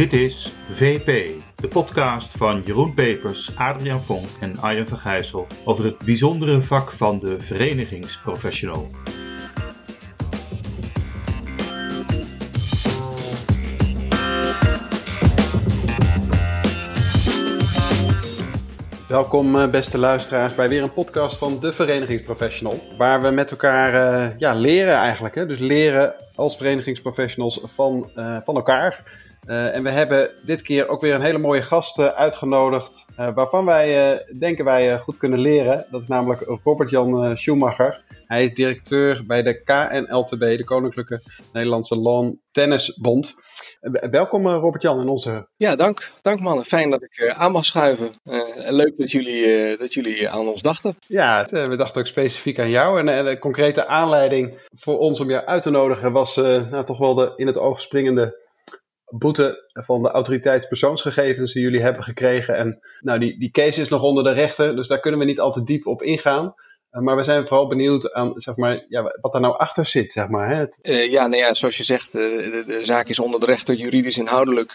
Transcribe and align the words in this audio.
Dit 0.00 0.12
is 0.12 0.52
VP, 0.70 1.40
de 1.56 1.68
podcast 1.68 2.36
van 2.36 2.62
Jeroen 2.64 2.94
Pepers, 2.94 3.56
Adriaan 3.56 4.02
Vonk 4.02 4.26
en 4.40 4.58
Arjen 4.58 4.86
Vergijssel 4.86 5.46
over 5.64 5.84
het 5.84 5.98
bijzondere 5.98 6.62
vak 6.62 6.92
van 6.92 7.18
de 7.18 7.40
verenigingsprofessional. 7.40 8.86
Welkom 19.08 19.56
eh, 19.56 19.70
beste 19.70 19.98
luisteraars 19.98 20.54
bij 20.54 20.68
weer 20.68 20.82
een 20.82 20.92
podcast 20.92 21.36
van 21.36 21.60
de 21.60 21.72
Verenigingsprofessional. 21.72 22.80
Waar 22.98 23.22
we 23.22 23.30
met 23.30 23.50
elkaar 23.50 23.94
uh, 23.94 24.38
ja, 24.38 24.54
leren 24.54 24.94
eigenlijk. 24.94 25.34
Hè? 25.34 25.46
Dus 25.46 25.58
leren 25.58 26.14
als 26.34 26.56
verenigingsprofessionals 26.56 27.60
van, 27.64 28.10
uh, 28.16 28.36
van 28.42 28.54
elkaar. 28.54 29.04
Uh, 29.48 29.74
en 29.74 29.82
we 29.82 29.90
hebben 29.90 30.30
dit 30.42 30.62
keer 30.62 30.88
ook 30.88 31.00
weer 31.00 31.14
een 31.14 31.20
hele 31.20 31.38
mooie 31.38 31.62
gast 31.62 31.98
uh, 31.98 32.06
uitgenodigd. 32.06 33.04
Uh, 33.18 33.34
waarvan 33.34 33.64
wij 33.64 34.22
denken 34.38 34.64
wij 34.64 34.98
goed 34.98 35.16
kunnen 35.16 35.38
leren. 35.38 35.86
Dat 35.90 36.00
is 36.00 36.06
namelijk 36.06 36.60
Robert-Jan 36.64 37.36
Schumacher. 37.36 38.02
Hij 38.26 38.44
is 38.44 38.54
directeur 38.54 39.22
bij 39.26 39.42
de 39.42 39.62
KNLTB, 39.62 40.38
de 40.38 40.64
Koninklijke 40.64 41.22
Nederlandse 41.52 41.96
Lawn 41.96 42.40
Tennisbond. 42.50 43.34
welkom 44.10 44.46
Robert-Jan 44.46 45.00
in 45.00 45.08
onze... 45.08 45.48
Ja, 45.56 45.76
dank. 45.76 46.12
Dank 46.22 46.40
mannen. 46.40 46.64
Fijn 46.64 46.90
dat 46.90 47.02
ik 47.02 47.32
aan 47.32 47.52
mag 47.52 47.64
schuiven. 47.64 48.10
leuk 48.68 48.96
dat 48.96 49.10
jullie, 49.10 49.76
dat 49.76 49.94
jullie 49.94 50.28
aan 50.28 50.48
ons 50.48 50.62
dachten. 50.62 50.96
Ja, 51.06 51.46
we 51.50 51.76
dachten 51.76 52.00
ook 52.00 52.06
specifiek 52.06 52.58
aan 52.58 52.70
jou. 52.70 53.06
En 53.06 53.24
de 53.24 53.38
concrete 53.38 53.86
aanleiding 53.86 54.58
voor 54.70 54.98
ons 54.98 55.20
om 55.20 55.30
jou 55.30 55.44
uit 55.44 55.62
te 55.62 55.70
nodigen 55.70 56.12
was 56.12 56.36
nou, 56.36 56.84
toch 56.84 56.98
wel 56.98 57.14
de 57.14 57.32
in 57.36 57.46
het 57.46 57.58
oog 57.58 57.80
springende 57.80 58.48
boete 59.10 59.70
van 59.72 60.02
de 60.02 60.10
autoriteit 60.10 60.68
persoonsgegevens 60.68 61.52
die 61.52 61.62
jullie 61.62 61.82
hebben 61.82 62.02
gekregen. 62.02 62.56
En 62.56 62.80
nou, 63.00 63.18
die, 63.18 63.38
die 63.38 63.50
case 63.50 63.80
is 63.80 63.88
nog 63.88 64.02
onder 64.02 64.24
de 64.24 64.32
rechter, 64.32 64.76
dus 64.76 64.88
daar 64.88 65.00
kunnen 65.00 65.20
we 65.20 65.26
niet 65.26 65.40
al 65.40 65.52
te 65.52 65.64
diep 65.64 65.86
op 65.86 66.02
ingaan. 66.02 66.54
Eh, 66.90 67.00
maar 67.00 67.16
we 67.16 67.24
zijn 67.24 67.46
vooral 67.46 67.66
benieuwd 67.66 68.12
aan 68.12 68.32
zeg 68.34 68.56
maar, 68.56 68.84
ja, 68.88 69.02
wat 69.20 69.32
daar 69.32 69.40
nou 69.40 69.56
achter 69.56 69.86
zit. 69.86 70.12
Zeg 70.12 70.28
maar, 70.28 70.48
hè? 70.48 70.64
Uh, 70.82 71.10
ja, 71.10 71.26
nou 71.26 71.42
ja, 71.42 71.54
zoals 71.54 71.76
je 71.76 71.84
zegt, 71.84 72.14
uh, 72.14 72.52
de, 72.52 72.64
de, 72.66 72.84
zaak 72.84 73.08
is 73.08 73.18
onder 73.18 73.40
de 73.40 73.46
rechter, 73.46 73.74
juridisch 73.74 74.18
inhoudelijk. 74.18 74.74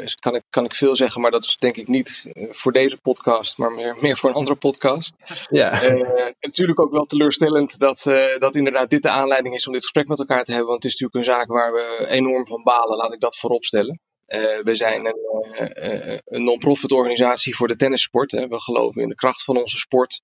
Dus 0.00 0.14
kan, 0.14 0.34
ik, 0.34 0.42
kan 0.50 0.64
ik 0.64 0.74
veel 0.74 0.96
zeggen, 0.96 1.20
maar 1.20 1.30
dat 1.30 1.44
is 1.44 1.56
denk 1.56 1.76
ik 1.76 1.88
niet 1.88 2.32
voor 2.50 2.72
deze 2.72 2.96
podcast, 2.96 3.58
maar 3.58 3.72
meer, 3.72 3.96
meer 4.00 4.16
voor 4.16 4.30
een 4.30 4.36
andere 4.36 4.56
podcast. 4.56 5.14
Ja. 5.50 5.70
natuurlijk 6.40 6.80
ook 6.80 6.92
wel 6.92 7.04
teleurstellend 7.04 7.78
dat, 7.78 8.02
dat 8.38 8.54
inderdaad 8.54 8.90
dit 8.90 9.02
de 9.02 9.08
aanleiding 9.08 9.54
is 9.54 9.66
om 9.66 9.72
dit 9.72 9.82
gesprek 9.82 10.08
met 10.08 10.18
elkaar 10.18 10.44
te 10.44 10.50
hebben. 10.50 10.70
Want 10.70 10.82
het 10.82 10.92
is 10.92 11.00
natuurlijk 11.00 11.28
een 11.28 11.34
zaak 11.34 11.48
waar 11.48 11.72
we 11.72 12.06
enorm 12.08 12.46
van 12.46 12.62
balen, 12.62 12.96
laat 12.96 13.14
ik 13.14 13.20
dat 13.20 13.38
voorop 13.38 13.64
stellen. 13.64 14.00
we 14.62 14.70
zijn 14.72 15.06
een, 15.06 16.20
een 16.24 16.44
non-profit 16.44 16.92
organisatie 16.92 17.56
voor 17.56 17.68
de 17.68 17.76
tennissport. 17.76 18.30
Hè. 18.30 18.48
We 18.48 18.60
geloven 18.60 19.02
in 19.02 19.08
de 19.08 19.14
kracht 19.14 19.44
van 19.44 19.56
onze 19.56 19.76
sport. 19.76 20.20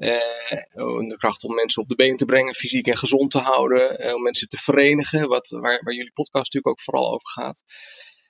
Uh, 0.00 1.08
de 1.08 1.16
kracht 1.18 1.42
om 1.44 1.54
mensen 1.54 1.82
op 1.82 1.88
de 1.88 1.94
been 1.94 2.16
te 2.16 2.24
brengen, 2.24 2.54
fysiek 2.54 2.86
en 2.86 2.96
gezond 2.96 3.30
te 3.30 3.38
houden, 3.38 4.06
uh, 4.06 4.14
om 4.14 4.22
mensen 4.22 4.48
te 4.48 4.56
verenigen, 4.56 5.28
wat, 5.28 5.48
waar, 5.48 5.80
waar 5.82 5.94
jullie 5.94 6.12
podcast 6.12 6.52
natuurlijk 6.52 6.66
ook 6.66 6.80
vooral 6.80 7.12
over 7.12 7.30
gaat. 7.30 7.62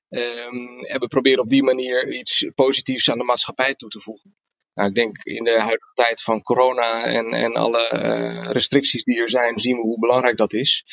Um, 0.08 0.84
en 0.84 1.00
we 1.00 1.06
proberen 1.08 1.42
op 1.42 1.48
die 1.48 1.62
manier 1.62 2.12
iets 2.12 2.46
positiefs 2.54 3.10
aan 3.10 3.18
de 3.18 3.24
maatschappij 3.24 3.74
toe 3.74 3.88
te 3.88 4.00
voegen. 4.00 4.36
Nou, 4.74 4.88
ik 4.88 4.94
denk 4.94 5.16
in 5.22 5.44
de 5.44 5.60
huidige 5.60 5.92
tijd 5.94 6.22
van 6.22 6.42
corona 6.42 7.04
en, 7.04 7.32
en 7.32 7.54
alle 7.54 7.90
uh, 7.92 8.50
restricties 8.52 9.04
die 9.04 9.20
er 9.20 9.30
zijn, 9.30 9.58
zien 9.58 9.76
we 9.76 9.82
hoe 9.82 9.98
belangrijk 9.98 10.36
dat 10.36 10.52
is. 10.52 10.84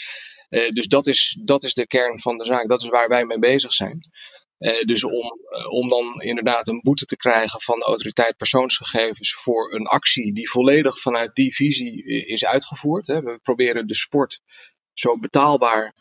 dus 0.69 0.87
dat 0.87 1.07
is, 1.07 1.37
dat 1.43 1.63
is 1.63 1.73
de 1.73 1.87
kern 1.87 2.19
van 2.19 2.37
de 2.37 2.45
zaak, 2.45 2.67
dat 2.67 2.81
is 2.81 2.89
waar 2.89 3.07
wij 3.07 3.25
mee 3.25 3.39
bezig 3.39 3.73
zijn. 3.73 3.99
Uh, 4.59 4.81
dus 4.81 5.03
om, 5.03 5.13
uh, 5.13 5.71
om 5.71 5.89
dan 5.89 6.21
inderdaad 6.21 6.67
een 6.67 6.81
boete 6.83 7.05
te 7.05 7.17
krijgen 7.17 7.61
van 7.61 7.79
de 7.79 7.85
autoriteit 7.85 8.37
persoonsgegevens 8.37 9.33
voor 9.33 9.73
een 9.73 9.85
actie 9.85 10.33
die 10.33 10.49
volledig 10.49 10.99
vanuit 10.99 11.35
die 11.35 11.55
visie 11.55 12.03
is 12.25 12.45
uitgevoerd. 12.45 13.07
Hè. 13.07 13.21
We 13.21 13.39
proberen 13.43 13.87
de 13.87 13.95
sport 13.95 14.39
zo 14.93 15.19
betaalbaar 15.19 15.93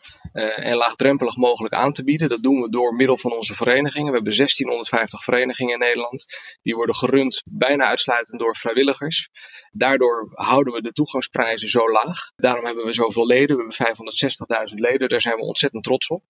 en 0.55 0.75
laagdrempelig 0.75 1.35
mogelijk 1.35 1.73
aan 1.73 1.93
te 1.93 2.03
bieden. 2.03 2.29
Dat 2.29 2.41
doen 2.41 2.61
we 2.61 2.69
door 2.69 2.95
middel 2.95 3.17
van 3.17 3.31
onze 3.31 3.55
verenigingen. 3.55 4.07
We 4.07 4.15
hebben 4.15 4.35
1650 4.35 5.23
verenigingen 5.23 5.73
in 5.73 5.79
Nederland. 5.79 6.25
Die 6.61 6.75
worden 6.75 6.95
gerund 6.95 7.41
bijna 7.45 7.85
uitsluitend 7.85 8.39
door 8.39 8.55
vrijwilligers. 8.55 9.29
Daardoor 9.71 10.29
houden 10.33 10.73
we 10.73 10.81
de 10.81 10.91
toegangsprijzen 10.91 11.69
zo 11.69 11.91
laag. 11.91 12.31
Daarom 12.35 12.65
hebben 12.65 12.85
we 12.85 12.93
zoveel 12.93 13.25
leden. 13.25 13.57
We 13.57 13.73
hebben 13.77 14.69
560.000 14.69 14.75
leden. 14.75 15.09
Daar 15.09 15.21
zijn 15.21 15.35
we 15.35 15.41
ontzettend 15.41 15.83
trots 15.83 16.07
op. 16.07 16.23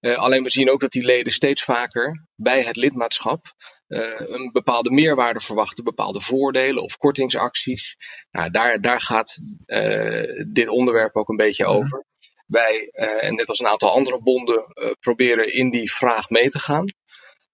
Uh, 0.00 0.16
alleen 0.16 0.42
we 0.42 0.50
zien 0.50 0.70
ook 0.70 0.80
dat 0.80 0.90
die 0.90 1.04
leden 1.04 1.32
steeds 1.32 1.62
vaker 1.62 2.26
bij 2.34 2.62
het 2.62 2.76
lidmaatschap 2.76 3.40
uh, 3.88 4.20
een 4.20 4.50
bepaalde 4.52 4.90
meerwaarde 4.90 5.40
verwachten, 5.40 5.84
bepaalde 5.84 6.20
voordelen 6.20 6.82
of 6.82 6.96
kortingsacties. 6.96 7.96
Nou, 8.30 8.50
daar, 8.50 8.80
daar 8.80 9.00
gaat 9.00 9.38
uh, 9.66 10.44
dit 10.52 10.68
onderwerp 10.68 11.16
ook 11.16 11.28
een 11.28 11.36
beetje 11.36 11.64
mhm. 11.64 11.72
over. 11.72 12.06
Wij, 12.46 12.88
en 13.20 13.34
net 13.34 13.48
als 13.48 13.58
een 13.58 13.66
aantal 13.66 13.90
andere 13.90 14.22
bonden, 14.22 14.64
proberen 15.00 15.54
in 15.54 15.70
die 15.70 15.92
vraag 15.92 16.28
mee 16.28 16.48
te 16.48 16.58
gaan. 16.58 16.86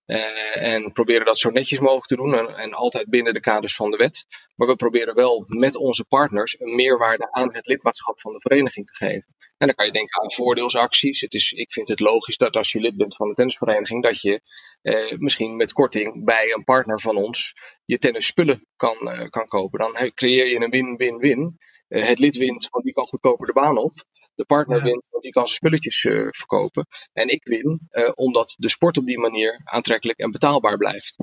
Uh, 0.06 0.62
en 0.62 0.92
proberen 0.92 1.25
dat 1.25 1.38
zo 1.38 1.50
netjes 1.50 1.78
mogelijk 1.78 2.06
te 2.06 2.16
doen 2.16 2.34
en, 2.34 2.56
en, 2.56 2.72
altijd 2.72 3.09
binnen 3.09 3.34
de 3.34 3.41
kaders 3.41 3.76
van 3.76 3.91
de 3.91 3.97
wet. 3.97 4.26
Maar 4.56 4.69
we 4.69 4.76
proberen 4.76 5.15
wel 5.15 5.44
met 5.47 5.76
onze 5.76 6.04
partners 6.04 6.60
een 6.60 6.75
meerwaarde 6.75 7.32
aan 7.32 7.54
het 7.54 7.66
lidmaatschap 7.66 8.20
van 8.20 8.32
de 8.32 8.41
vereniging 8.41 8.87
te 8.87 8.94
geven. 8.94 9.34
En 9.59 9.66
dan 9.66 9.75
kan 9.75 9.87
je 9.87 9.92
denken 9.92 10.22
aan 10.22 10.32
voordeelsacties. 10.32 11.20
Het 11.20 11.34
is, 11.34 11.53
ik 11.53 11.72
vind 11.72 11.88
het 11.88 12.00
logisch 12.00 12.37
dat 12.37 12.56
als 12.56 12.72
je 12.72 12.81
lid 12.81 12.97
bent 12.97 13.16
van 13.16 13.28
de 13.28 13.34
tennisvereniging, 13.34 14.03
dat 14.03 14.20
je 14.20 14.41
eh, 14.82 15.19
misschien 15.19 15.56
met 15.56 15.72
korting 15.72 16.25
bij 16.25 16.53
een 16.56 16.65
partner 16.65 17.00
van 17.00 17.16
ons 17.16 17.54
je 17.84 17.98
tennisspullen 17.98 18.66
kan, 18.76 18.97
uh, 19.03 19.28
kan 19.31 19.47
kopen. 19.47 19.78
Dan 19.78 20.10
creëer 20.15 20.47
je 20.47 20.60
een 20.60 20.71
win-win-win. 20.71 21.59
Het 21.88 22.19
lid 22.19 22.36
wint, 22.36 22.69
want 22.71 22.84
die 22.84 22.92
kan 22.92 23.06
goedkoper 23.06 23.47
de 23.47 23.53
baan 23.53 23.78
op. 23.78 23.92
De 24.34 24.45
partner 24.45 24.83
wint, 24.83 25.05
want 25.11 25.22
die 25.22 25.33
kan 25.33 25.43
zijn 25.43 25.56
spulletjes 25.56 26.05
uh, 26.05 26.28
verkopen. 26.31 26.87
En 27.12 27.28
ik 27.28 27.45
win, 27.45 27.89
uh, 27.91 28.11
omdat 28.15 28.55
de 28.59 28.69
sport 28.69 28.97
op 28.97 29.06
die 29.06 29.19
manier 29.19 29.61
aantrekkelijk 29.65 30.19
en 30.19 30.31
betaalbaar 30.31 30.77
blijft. 30.77 31.17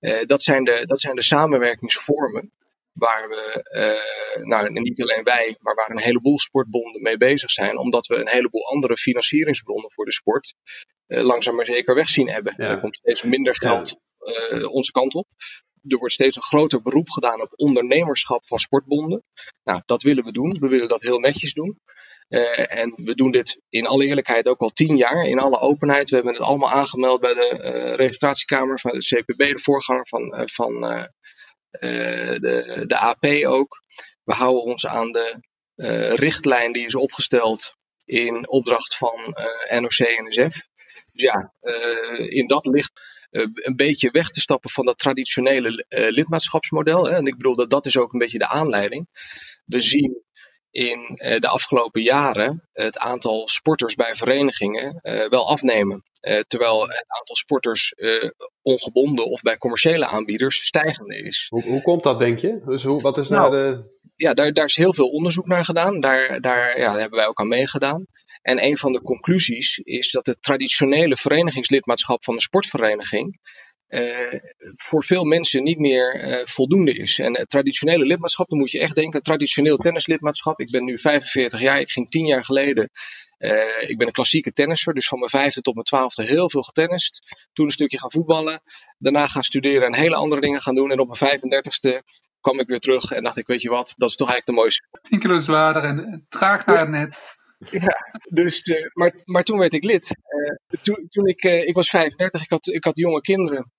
Uh, 0.00 0.26
dat, 0.26 0.42
zijn 0.42 0.64
de, 0.64 0.86
dat 0.86 1.00
zijn 1.00 1.14
de 1.14 1.22
samenwerkingsvormen 1.22 2.52
waar 2.92 3.28
we, 3.28 3.64
uh, 4.36 4.44
nou 4.46 4.70
niet 4.70 5.02
alleen 5.02 5.24
wij, 5.24 5.56
maar 5.58 5.74
waar 5.74 5.90
een 5.90 6.02
heleboel 6.02 6.38
sportbonden 6.38 7.02
mee 7.02 7.16
bezig 7.16 7.50
zijn, 7.50 7.78
omdat 7.78 8.06
we 8.06 8.16
een 8.16 8.28
heleboel 8.28 8.66
andere 8.66 8.96
financieringsbronnen 8.96 9.90
voor 9.90 10.04
de 10.04 10.12
sport 10.12 10.54
uh, 11.06 11.22
langzaam 11.22 11.54
maar 11.54 11.66
zeker 11.66 11.94
weg 11.94 12.08
zien 12.08 12.28
hebben. 12.28 12.54
Ja. 12.56 12.64
Er 12.64 12.80
komt 12.80 12.96
steeds 12.96 13.22
minder 13.22 13.56
geld 13.56 13.96
uh, 14.20 14.72
onze 14.72 14.92
kant 14.92 15.14
op. 15.14 15.26
Er 15.88 15.98
wordt 15.98 16.14
steeds 16.14 16.36
een 16.36 16.42
groter 16.42 16.82
beroep 16.82 17.10
gedaan 17.10 17.40
op 17.40 17.52
ondernemerschap 17.56 18.46
van 18.46 18.58
sportbonden. 18.58 19.24
Nou, 19.64 19.82
dat 19.86 20.02
willen 20.02 20.24
we 20.24 20.32
doen. 20.32 20.58
We 20.58 20.68
willen 20.68 20.88
dat 20.88 21.02
heel 21.02 21.18
netjes 21.18 21.52
doen. 21.52 21.80
Uh, 22.30 22.80
en 22.80 22.92
we 22.96 23.14
doen 23.14 23.30
dit 23.30 23.60
in 23.68 23.86
alle 23.86 24.06
eerlijkheid 24.06 24.48
ook 24.48 24.60
al 24.60 24.70
tien 24.70 24.96
jaar, 24.96 25.24
in 25.24 25.38
alle 25.38 25.58
openheid. 25.58 26.10
We 26.10 26.16
hebben 26.16 26.34
het 26.34 26.42
allemaal 26.42 26.70
aangemeld 26.70 27.20
bij 27.20 27.34
de 27.34 27.60
uh, 27.62 27.94
registratiekamer 27.94 28.80
van 28.80 28.90
de 28.90 28.98
CPB, 28.98 29.36
de 29.36 29.58
voorganger 29.58 30.06
van, 30.08 30.40
uh, 30.40 30.42
van 30.44 30.80
de, 31.80 32.84
de 32.86 32.96
AP 32.96 33.24
ook. 33.46 33.82
We 34.24 34.32
houden 34.32 34.62
ons 34.62 34.86
aan 34.86 35.12
de 35.12 35.48
richtlijn 36.14 36.72
die 36.72 36.86
is 36.86 36.94
opgesteld 36.94 37.76
in 38.04 38.48
opdracht 38.48 38.96
van 38.96 39.36
NOC-NSF. 39.70 40.68
Dus 41.12 41.22
ja, 41.22 41.54
in 42.28 42.46
dat 42.46 42.66
licht 42.66 43.00
een 43.30 43.76
beetje 43.76 44.10
weg 44.10 44.30
te 44.30 44.40
stappen 44.40 44.70
van 44.70 44.86
dat 44.86 44.98
traditionele 44.98 45.84
lidmaatschapsmodel. 45.88 47.04
Hè. 47.04 47.16
En 47.16 47.26
ik 47.26 47.36
bedoel 47.36 47.56
dat 47.56 47.70
dat 47.70 47.86
is 47.86 47.96
ook 47.96 48.12
een 48.12 48.18
beetje 48.18 48.38
de 48.38 48.48
aanleiding. 48.48 49.08
We 49.64 49.80
zien 49.80 50.22
in 50.70 51.20
uh, 51.22 51.38
de 51.38 51.48
afgelopen 51.48 52.02
jaren 52.02 52.68
het 52.72 52.98
aantal 52.98 53.48
sporters 53.48 53.94
bij 53.94 54.14
verenigingen 54.14 55.00
uh, 55.02 55.28
wel 55.28 55.48
afnemen. 55.48 56.04
Uh, 56.20 56.40
terwijl 56.40 56.80
het 56.80 57.04
aantal 57.06 57.36
sporters 57.36 57.94
ongebonden 58.62 59.24
of 59.24 59.42
bij 59.42 59.58
commerciële 59.58 60.06
aanbieders 60.06 60.66
stijgende 60.66 61.16
is. 61.16 61.46
Hoe, 61.48 61.62
hoe 61.62 61.82
komt 61.82 62.02
dat, 62.02 62.18
denk 62.18 62.38
je? 62.38 62.62
Dus 62.64 62.82
hoe, 62.82 63.00
wat 63.00 63.18
is 63.18 63.28
nou, 63.28 63.50
nou 63.50 63.74
de. 63.74 63.98
Ja, 64.16 64.34
daar, 64.34 64.52
daar 64.52 64.64
is 64.64 64.76
heel 64.76 64.94
veel 64.94 65.08
onderzoek 65.08 65.46
naar 65.46 65.64
gedaan. 65.64 66.00
Daar, 66.00 66.40
daar, 66.40 66.78
ja, 66.78 66.90
daar 66.90 67.00
hebben 67.00 67.18
wij 67.18 67.28
ook 67.28 67.40
aan 67.40 67.48
meegedaan. 67.48 68.06
En 68.42 68.64
een 68.64 68.76
van 68.76 68.92
de 68.92 69.02
conclusies 69.02 69.78
is 69.78 70.10
dat 70.10 70.26
het 70.26 70.42
traditionele 70.42 71.16
verenigingslidmaatschap 71.16 72.24
van 72.24 72.34
de 72.34 72.40
sportvereniging 72.40 73.40
uh, 73.90 74.40
voor 74.74 75.04
veel 75.04 75.24
mensen 75.24 75.62
niet 75.62 75.78
meer 75.78 76.28
uh, 76.28 76.46
voldoende 76.46 76.92
is. 76.92 77.18
En 77.18 77.36
het 77.36 77.50
traditionele 77.50 78.04
lidmaatschap, 78.04 78.48
dan 78.48 78.58
moet 78.58 78.70
je 78.70 78.80
echt 78.80 78.94
denken, 78.94 79.22
traditioneel 79.22 79.76
tennislidmaatschap. 79.76 80.60
Ik 80.60 80.70
ben 80.70 80.84
nu 80.84 80.98
45 80.98 81.60
jaar, 81.60 81.80
ik 81.80 81.90
ging 81.90 82.08
10 82.08 82.26
jaar 82.26 82.44
geleden. 82.44 82.90
Uh, 83.38 83.88
ik 83.88 83.98
ben 83.98 84.06
een 84.06 84.12
klassieke 84.12 84.52
tennisser, 84.52 84.94
dus 84.94 85.08
van 85.08 85.18
mijn 85.18 85.30
vijfde 85.30 85.60
tot 85.60 85.74
mijn 85.74 85.86
twaalfde 85.86 86.22
heel 86.22 86.50
veel 86.50 86.62
getennist. 86.62 87.20
Toen 87.52 87.64
een 87.64 87.70
stukje 87.70 87.98
gaan 87.98 88.10
voetballen, 88.10 88.62
daarna 88.98 89.26
gaan 89.26 89.44
studeren 89.44 89.86
en 89.86 89.94
hele 89.94 90.14
andere 90.14 90.40
dingen 90.40 90.60
gaan 90.60 90.74
doen. 90.74 90.90
En 90.90 91.00
op 91.00 91.18
mijn 91.18 91.38
35ste 91.38 92.02
kwam 92.40 92.60
ik 92.60 92.68
weer 92.68 92.80
terug 92.80 93.10
en 93.10 93.22
dacht 93.22 93.36
ik, 93.36 93.46
weet 93.46 93.62
je 93.62 93.68
wat, 93.68 93.94
dat 93.96 94.08
is 94.08 94.16
toch 94.16 94.28
eigenlijk 94.28 94.46
de 94.46 94.62
mooiste. 94.62 94.86
10 95.02 95.18
kilo 95.18 95.38
zwaarder 95.38 95.84
en 95.84 96.26
traag 96.28 96.66
naar 96.66 96.78
het 96.78 96.88
net. 96.88 97.38
Ja, 97.70 98.20
dus, 98.28 98.66
uh, 98.66 98.86
maar, 98.92 99.14
maar 99.24 99.44
toen 99.44 99.58
werd 99.58 99.72
ik 99.72 99.84
lid. 99.84 100.08
Uh, 100.08 100.80
toen, 100.82 101.06
toen 101.08 101.26
ik, 101.26 101.44
uh, 101.44 101.68
ik 101.68 101.74
was 101.74 101.90
35, 101.90 102.42
ik 102.42 102.50
had, 102.50 102.66
ik 102.66 102.84
had 102.84 102.96
jonge 102.96 103.20
kinderen. 103.20 103.72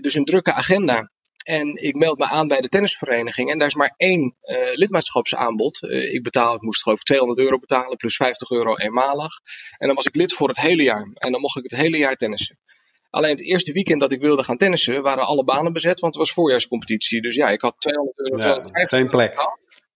Dus 0.00 0.14
een 0.14 0.24
drukke 0.24 0.52
agenda. 0.52 1.10
En 1.42 1.82
ik 1.82 1.94
meld 1.94 2.18
me 2.18 2.24
aan 2.24 2.48
bij 2.48 2.60
de 2.60 2.68
tennisvereniging. 2.68 3.50
En 3.50 3.58
daar 3.58 3.68
is 3.68 3.74
maar 3.74 3.94
één 3.96 4.36
lidmaatschapsaanbod. 4.72 5.82
ik 6.12 6.22
betaal, 6.22 6.54
ik 6.54 6.62
moest 6.62 6.82
geloof 6.82 6.98
ik 6.98 7.04
200 7.04 7.40
euro 7.40 7.58
betalen 7.58 7.96
plus 7.96 8.16
50 8.16 8.50
euro 8.50 8.76
eenmalig. 8.76 9.32
En 9.76 9.86
dan 9.86 9.96
was 9.96 10.06
ik 10.06 10.14
lid 10.14 10.32
voor 10.32 10.48
het 10.48 10.60
hele 10.60 10.82
jaar. 10.82 11.10
En 11.14 11.32
dan 11.32 11.40
mocht 11.40 11.56
ik 11.56 11.62
het 11.62 11.80
hele 11.80 11.96
jaar 11.96 12.14
tennissen. 12.14 12.58
Alleen 13.10 13.30
het 13.30 13.44
eerste 13.44 13.72
weekend 13.72 14.00
dat 14.00 14.12
ik 14.12 14.20
wilde 14.20 14.44
gaan 14.44 14.56
tennissen, 14.56 15.02
waren 15.02 15.24
alle 15.24 15.44
banen 15.44 15.72
bezet, 15.72 16.00
want 16.00 16.14
het 16.14 16.22
was 16.24 16.32
voorjaarscompetitie. 16.32 17.22
Dus 17.22 17.34
ja, 17.34 17.48
ik 17.48 17.60
had 17.60 17.74
200 17.78 18.18
euro, 18.18 18.36
250 18.38 18.98
geen 18.98 19.08
plek. 19.08 19.34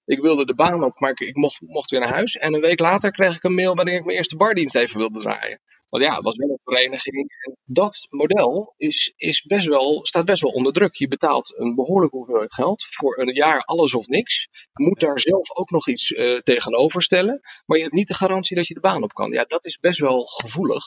Ik 0.04 0.20
wilde 0.20 0.44
de 0.44 0.54
baan 0.54 0.84
op, 0.84 1.00
maar 1.00 1.12
ik, 1.14 1.36
mocht, 1.36 1.60
mocht 1.60 1.90
weer 1.90 2.00
naar 2.00 2.08
huis. 2.08 2.36
En 2.36 2.54
een 2.54 2.60
week 2.60 2.78
later 2.78 3.10
kreeg 3.10 3.36
ik 3.36 3.42
een 3.42 3.54
mail 3.54 3.74
waarin 3.74 3.94
ik 3.94 4.04
mijn 4.04 4.16
eerste 4.16 4.36
bardienst 4.36 4.74
even 4.74 4.98
wilde 4.98 5.20
draaien. 5.20 5.60
Want 5.92 6.04
ja, 6.04 6.14
het 6.14 6.22
was 6.22 6.36
wel 6.36 6.48
een 6.48 6.58
vereniging. 6.64 7.34
En 7.46 7.56
dat 7.64 8.06
model 8.10 8.74
is, 8.76 9.12
is 9.16 9.42
best 9.42 9.66
wel, 9.66 10.06
staat 10.06 10.24
best 10.24 10.42
wel 10.42 10.50
onder 10.50 10.72
druk. 10.72 10.94
Je 10.94 11.08
betaalt 11.08 11.58
een 11.58 11.74
behoorlijke 11.74 12.16
hoeveelheid 12.16 12.54
geld 12.54 12.86
voor 12.90 13.18
een 13.18 13.34
jaar 13.34 13.60
alles 13.60 13.94
of 13.94 14.06
niks. 14.06 14.48
Je 14.72 14.84
moet 14.84 15.00
daar 15.00 15.20
zelf 15.20 15.56
ook 15.56 15.70
nog 15.70 15.88
iets 15.88 16.10
uh, 16.10 16.38
tegenover 16.38 17.02
stellen. 17.02 17.40
Maar 17.66 17.76
je 17.76 17.82
hebt 17.82 17.94
niet 17.94 18.08
de 18.08 18.14
garantie 18.14 18.56
dat 18.56 18.66
je 18.66 18.74
de 18.74 18.80
baan 18.80 19.02
op 19.02 19.12
kan. 19.12 19.30
Ja, 19.30 19.44
dat 19.44 19.64
is 19.64 19.78
best 19.78 19.98
wel 19.98 20.20
gevoelig. 20.20 20.84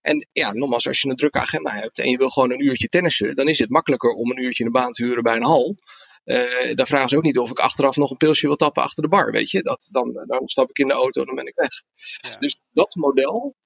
En 0.00 0.28
ja, 0.32 0.52
nogmaals, 0.52 0.86
als 0.86 1.00
je 1.00 1.08
een 1.08 1.16
drukke 1.16 1.38
agenda 1.38 1.72
hebt 1.72 1.98
en 1.98 2.10
je 2.10 2.16
wil 2.16 2.30
gewoon 2.30 2.50
een 2.50 2.64
uurtje 2.64 2.88
tennissen, 2.88 3.36
dan 3.36 3.48
is 3.48 3.58
het 3.58 3.70
makkelijker 3.70 4.10
om 4.10 4.30
een 4.30 4.42
uurtje 4.42 4.64
een 4.64 4.72
baan 4.72 4.92
te 4.92 5.04
huren 5.04 5.22
bij 5.22 5.36
een 5.36 5.42
hal. 5.42 5.76
Uh, 6.24 6.74
daar 6.74 6.86
vragen 6.86 7.08
ze 7.08 7.16
ook 7.16 7.22
niet 7.22 7.38
of 7.38 7.50
ik 7.50 7.58
achteraf 7.58 7.96
nog 7.96 8.10
een 8.10 8.16
pilsje 8.16 8.46
wil 8.46 8.56
tappen 8.56 8.82
achter 8.82 9.02
de 9.02 9.08
bar. 9.08 9.30
Weet 9.30 9.50
je, 9.50 9.62
dat, 9.62 9.88
dan, 9.90 10.24
dan 10.26 10.48
stap 10.48 10.70
ik 10.70 10.78
in 10.78 10.86
de 10.86 10.92
auto 10.92 11.20
en 11.20 11.26
dan 11.26 11.34
ben 11.34 11.46
ik 11.46 11.54
weg. 11.54 11.82
Ja. 12.30 12.38
Dus 12.38 12.60
dat 12.72 12.94
model, 12.94 13.56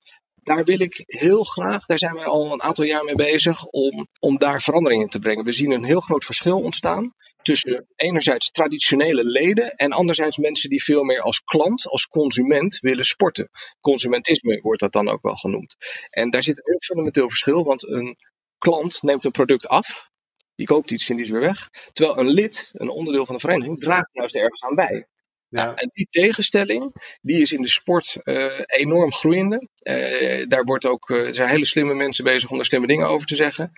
daar 0.43 0.65
wil 0.65 0.81
ik 0.81 1.03
heel 1.07 1.45
graag, 1.45 1.87
daar 1.87 1.99
zijn 1.99 2.15
wij 2.15 2.25
al 2.25 2.53
een 2.53 2.63
aantal 2.63 2.85
jaar 2.85 3.05
mee 3.05 3.15
bezig, 3.15 3.65
om, 3.65 4.09
om 4.21 4.39
daar 4.39 4.63
verandering 4.63 5.03
in 5.03 5.09
te 5.09 5.19
brengen. 5.19 5.45
We 5.45 5.53
zien 5.53 5.71
een 5.71 5.85
heel 5.85 6.01
groot 6.01 6.25
verschil 6.25 6.61
ontstaan 6.61 7.15
tussen 7.43 7.87
enerzijds 7.97 8.51
traditionele 8.51 9.25
leden 9.25 9.75
en 9.75 9.93
anderzijds 9.93 10.37
mensen 10.37 10.71
die 10.71 10.83
veel 10.83 11.03
meer 11.03 11.21
als 11.21 11.43
klant, 11.45 11.87
als 11.87 12.07
consument 12.07 12.79
willen 12.79 13.05
sporten. 13.05 13.51
Consumentisme 13.81 14.61
wordt 14.61 14.81
dat 14.81 14.93
dan 14.93 15.09
ook 15.09 15.23
wel 15.23 15.37
genoemd. 15.37 15.77
En 16.11 16.31
daar 16.31 16.43
zit 16.43 16.69
een 16.69 16.83
fundamenteel 16.83 17.29
verschil, 17.29 17.65
want 17.65 17.89
een 17.89 18.17
klant 18.59 19.03
neemt 19.03 19.25
een 19.25 19.31
product 19.31 19.69
af, 19.69 20.11
die 20.55 20.67
koopt 20.67 20.91
iets 20.91 21.09
en 21.09 21.17
die 21.17 21.25
is 21.25 21.31
weer 21.31 21.41
weg. 21.41 21.69
Terwijl 21.93 22.19
een 22.19 22.31
lid, 22.31 22.71
een 22.73 22.89
onderdeel 22.89 23.27
van 23.27 23.35
de 23.35 23.41
vereniging, 23.41 23.81
draagt 23.81 24.09
juist 24.13 24.35
ergens 24.35 24.65
aan 24.65 24.75
bij. 24.75 25.07
Ja. 25.53 25.65
Nou, 25.65 25.77
en 25.77 25.91
die 25.93 26.07
tegenstelling, 26.11 26.95
die 27.21 27.41
is 27.41 27.53
in 27.53 27.63
de 27.63 27.69
sport 27.69 28.17
uh, 28.25 28.61
enorm 28.67 29.13
groeiende. 29.13 29.69
Uh, 29.83 30.47
daar 30.49 30.65
wordt 30.65 30.87
ook, 30.87 31.09
uh, 31.09 31.27
er 31.27 31.35
zijn 31.35 31.49
hele 31.49 31.65
slimme 31.65 31.95
mensen 31.95 32.25
bezig 32.25 32.51
om 32.51 32.57
daar 32.57 32.67
slimme 32.67 32.87
dingen 32.87 33.07
over 33.07 33.27
te 33.27 33.35
zeggen. 33.35 33.73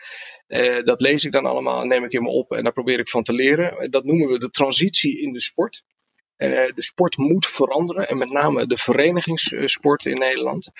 dat 0.84 1.00
lees 1.00 1.24
ik 1.24 1.32
dan 1.32 1.46
allemaal 1.46 1.80
en 1.80 1.88
neem 1.88 2.04
ik 2.04 2.12
in 2.12 2.22
me 2.22 2.28
op 2.28 2.52
en 2.52 2.62
daar 2.62 2.72
probeer 2.72 2.98
ik 2.98 3.08
van 3.08 3.22
te 3.22 3.32
leren. 3.32 3.90
Dat 3.90 4.04
noemen 4.04 4.28
we 4.28 4.38
de 4.38 4.50
transitie 4.50 5.20
in 5.20 5.32
de 5.32 5.40
sport. 5.40 5.84
de 6.36 6.72
sport 6.76 7.16
moet 7.16 7.46
veranderen 7.46 8.08
en 8.08 8.18
met 8.18 8.30
name 8.30 8.66
de 8.66 8.76
verenigingssport 8.76 10.04
in 10.04 10.18
Nederland. 10.18 10.70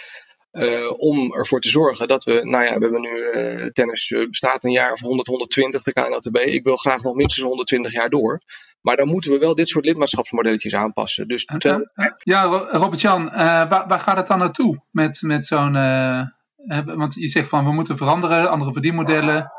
Uh, 0.55 0.93
om 0.97 1.33
ervoor 1.33 1.61
te 1.61 1.69
zorgen 1.69 2.09
dat 2.09 2.25
we, 2.25 2.33
nou 2.33 2.65
ja, 2.65 2.79
we 2.79 2.81
hebben 2.81 3.01
nu 3.01 3.11
uh, 3.11 3.67
tennis 3.67 4.11
uh, 4.11 4.29
bestaat 4.29 4.65
een 4.65 4.71
jaar 4.71 4.93
of 4.93 5.01
100, 5.01 5.29
120 5.29 5.83
de 5.83 5.93
KNLTB. 5.93 6.37
Ik 6.37 6.65
wil 6.65 6.77
graag 6.77 7.03
nog 7.03 7.15
minstens 7.15 7.47
120 7.47 7.93
jaar 7.93 8.11
door. 8.11 8.41
Maar 8.81 8.97
dan 8.97 9.09
moeten 9.09 9.31
we 9.31 9.39
wel 9.39 9.55
dit 9.55 9.69
soort 9.69 9.85
lidmaatschapsmodelletjes 9.85 10.75
aanpassen. 10.75 11.29
Dus 11.29 11.47
ja, 12.23 12.43
Robert-Jan, 12.71 13.31
waar, 13.31 13.69
waar, 13.89 14.01
gaat 14.01 14.17
het 14.17 14.27
dan 14.27 14.39
naartoe 14.39 14.83
met, 14.91 15.23
met 15.23 15.45
zo'n... 15.45 15.73
want 16.85 17.15
je 17.15 17.29
zegt 17.29 17.49
van 17.49 17.65
we 17.65 17.73
moeten 17.73 17.97
veranderen, 17.97 18.51
andere 18.51 18.73
verdienmodellen. 18.73 19.53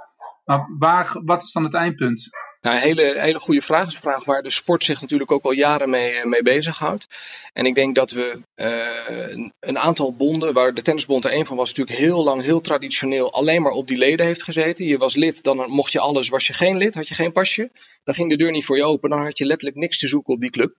Maar 0.45 0.67
waar, 0.77 1.21
wat 1.25 1.41
is 1.41 1.51
dan 1.51 1.63
het 1.63 1.73
eindpunt? 1.73 2.29
Nou, 2.65 2.77
een 2.77 2.83
hele, 2.83 3.19
hele 3.19 3.39
goede 3.39 3.61
vraag. 3.61 3.87
is 3.87 3.97
vraag 3.97 4.23
waar 4.23 4.43
de 4.43 4.49
sport 4.49 4.83
zich 4.83 5.01
natuurlijk 5.01 5.31
ook 5.31 5.43
al 5.43 5.51
jaren 5.51 5.89
mee, 5.89 6.11
eh, 6.11 6.25
mee 6.25 6.41
bezighoudt. 6.41 7.07
En 7.53 7.65
ik 7.65 7.75
denk 7.75 7.95
dat 7.95 8.11
we 8.11 8.39
uh, 8.55 9.49
een 9.59 9.77
aantal 9.77 10.15
bonden, 10.15 10.53
waar 10.53 10.73
de 10.73 10.81
tennisbond 10.81 11.25
er 11.25 11.33
een 11.33 11.45
van 11.45 11.57
was, 11.57 11.73
natuurlijk 11.73 11.97
heel 11.97 12.23
lang, 12.23 12.41
heel 12.43 12.61
traditioneel 12.61 13.33
alleen 13.33 13.61
maar 13.61 13.71
op 13.71 13.87
die 13.87 13.97
leden 13.97 14.25
heeft 14.25 14.43
gezeten. 14.43 14.85
Je 14.85 14.97
was 14.97 15.15
lid, 15.15 15.43
dan 15.43 15.69
mocht 15.69 15.91
je 15.91 15.99
alles. 15.99 16.29
Was 16.29 16.47
je 16.47 16.53
geen 16.53 16.77
lid, 16.77 16.95
had 16.95 17.07
je 17.07 17.15
geen 17.15 17.31
pasje, 17.31 17.69
dan 18.03 18.13
ging 18.13 18.29
de 18.29 18.37
deur 18.37 18.51
niet 18.51 18.65
voor 18.65 18.77
je 18.77 18.83
open. 18.83 19.09
Dan 19.09 19.23
had 19.23 19.37
je 19.37 19.45
letterlijk 19.45 19.79
niks 19.79 19.99
te 19.99 20.07
zoeken 20.07 20.33
op 20.33 20.41
die 20.41 20.49
club. 20.49 20.75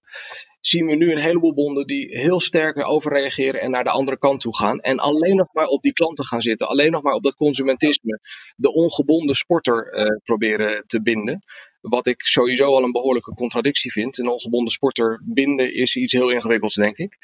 Zien 0.66 0.86
we 0.86 0.94
nu 0.94 1.12
een 1.12 1.18
heleboel 1.18 1.54
bonden 1.54 1.86
die 1.86 2.18
heel 2.18 2.40
sterk 2.40 2.88
overreageren 2.88 3.60
en 3.60 3.70
naar 3.70 3.84
de 3.84 3.90
andere 3.90 4.18
kant 4.18 4.40
toe 4.40 4.56
gaan. 4.56 4.80
En 4.80 4.98
alleen 4.98 5.36
nog 5.36 5.48
maar 5.52 5.66
op 5.66 5.82
die 5.82 5.92
klanten 5.92 6.24
gaan 6.24 6.42
zitten. 6.42 6.68
Alleen 6.68 6.90
nog 6.90 7.02
maar 7.02 7.14
op 7.14 7.22
dat 7.22 7.34
consumentisme. 7.34 8.20
De 8.56 8.72
ongebonden 8.72 9.36
sporter 9.36 9.98
uh, 9.98 10.16
proberen 10.24 10.84
te 10.86 11.02
binden. 11.02 11.44
Wat 11.80 12.06
ik 12.06 12.22
sowieso 12.22 12.66
al 12.66 12.82
een 12.82 12.92
behoorlijke 12.92 13.34
contradictie 13.34 13.92
vind. 13.92 14.18
Een 14.18 14.28
ongebonden 14.28 14.72
sporter 14.72 15.22
binden 15.24 15.74
is 15.74 15.96
iets 15.96 16.12
heel 16.12 16.30
ingewikkelds, 16.30 16.74
denk 16.74 16.96
ik. 16.96 17.16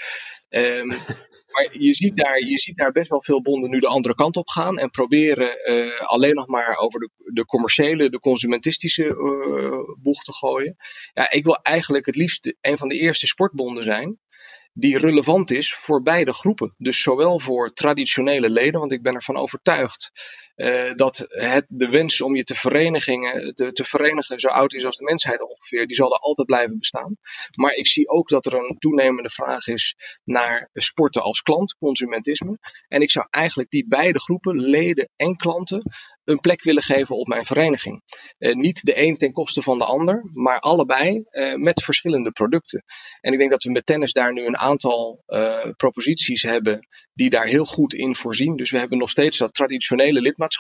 Um, 0.48 0.92
maar 1.52 1.68
je 1.78 1.94
ziet, 1.94 2.16
daar, 2.16 2.38
je 2.38 2.58
ziet 2.58 2.76
daar 2.76 2.92
best 2.92 3.10
wel 3.10 3.22
veel 3.22 3.42
bonden 3.42 3.70
nu 3.70 3.80
de 3.80 3.86
andere 3.86 4.14
kant 4.14 4.36
op 4.36 4.48
gaan 4.48 4.78
en 4.78 4.90
proberen 4.90 5.70
uh, 5.70 6.00
alleen 6.00 6.34
nog 6.34 6.46
maar 6.46 6.76
over 6.76 7.00
de, 7.00 7.10
de 7.32 7.44
commerciële, 7.44 8.10
de 8.10 8.20
consumentistische 8.20 9.04
uh, 9.04 10.02
boeg 10.02 10.22
te 10.22 10.32
gooien. 10.32 10.76
Ja, 11.12 11.30
ik 11.30 11.44
wil 11.44 11.56
eigenlijk 11.56 12.06
het 12.06 12.16
liefst 12.16 12.54
een 12.60 12.78
van 12.78 12.88
de 12.88 12.98
eerste 12.98 13.26
sportbonden 13.26 13.84
zijn 13.84 14.20
die 14.74 14.98
relevant 14.98 15.50
is 15.50 15.74
voor 15.74 16.02
beide 16.02 16.32
groepen. 16.32 16.74
Dus 16.78 17.02
zowel 17.02 17.40
voor 17.40 17.72
traditionele 17.72 18.50
leden, 18.50 18.80
want 18.80 18.92
ik 18.92 19.02
ben 19.02 19.14
ervan 19.14 19.36
overtuigd 19.36 20.10
uh, 20.62 20.94
dat 20.94 21.26
het, 21.28 21.64
de 21.68 21.88
wens 21.88 22.20
om 22.20 22.36
je 22.36 22.44
te 22.44 22.54
verenigen, 22.54 23.52
te, 23.54 23.72
te, 23.72 23.84
verenigen 23.84 24.40
zo 24.40 24.48
oud 24.48 24.72
is 24.72 24.84
als 24.84 24.96
de 24.96 25.04
mensheid 25.04 25.42
ongeveer, 25.42 25.86
die 25.86 25.96
zal 25.96 26.12
er 26.12 26.18
altijd 26.18 26.46
blijven 26.46 26.78
bestaan. 26.78 27.16
Maar 27.54 27.74
ik 27.74 27.86
zie 27.86 28.08
ook 28.08 28.28
dat 28.28 28.46
er 28.46 28.54
een 28.54 28.76
toenemende 28.78 29.30
vraag 29.30 29.66
is 29.66 29.96
naar 30.24 30.70
sporten 30.72 31.22
als 31.22 31.42
klant, 31.42 31.76
consumentisme. 31.78 32.58
En 32.88 33.00
ik 33.00 33.10
zou 33.10 33.26
eigenlijk 33.30 33.70
die 33.70 33.88
beide 33.88 34.20
groepen, 34.20 34.60
leden 34.60 35.10
en 35.16 35.36
klanten, 35.36 35.82
een 36.24 36.40
plek 36.40 36.62
willen 36.62 36.82
geven 36.82 37.16
op 37.16 37.26
mijn 37.26 37.44
vereniging. 37.44 38.02
Uh, 38.38 38.54
niet 38.54 38.84
de 38.84 39.02
een 39.02 39.14
ten 39.14 39.32
koste 39.32 39.62
van 39.62 39.78
de 39.78 39.84
ander, 39.84 40.22
maar 40.30 40.58
allebei 40.58 41.24
uh, 41.30 41.54
met 41.54 41.82
verschillende 41.82 42.30
producten. 42.30 42.84
En 43.20 43.32
ik 43.32 43.38
denk 43.38 43.50
dat 43.50 43.62
we 43.62 43.70
met 43.70 43.86
tennis 43.86 44.12
daar 44.12 44.32
nu 44.32 44.46
een 44.46 44.56
aantal 44.56 45.20
proposities 45.76 46.42
hebben 46.42 46.88
die 47.14 47.30
daar 47.30 47.46
heel 47.46 47.64
goed 47.64 47.94
in 47.94 48.14
voorzien. 48.14 48.56
Dus 48.56 48.70
we 48.70 48.78
hebben 48.78 48.98
nog 48.98 49.10
steeds 49.10 49.38
dat 49.38 49.54
traditionele 49.54 50.20
lidmaatschap 50.20 50.50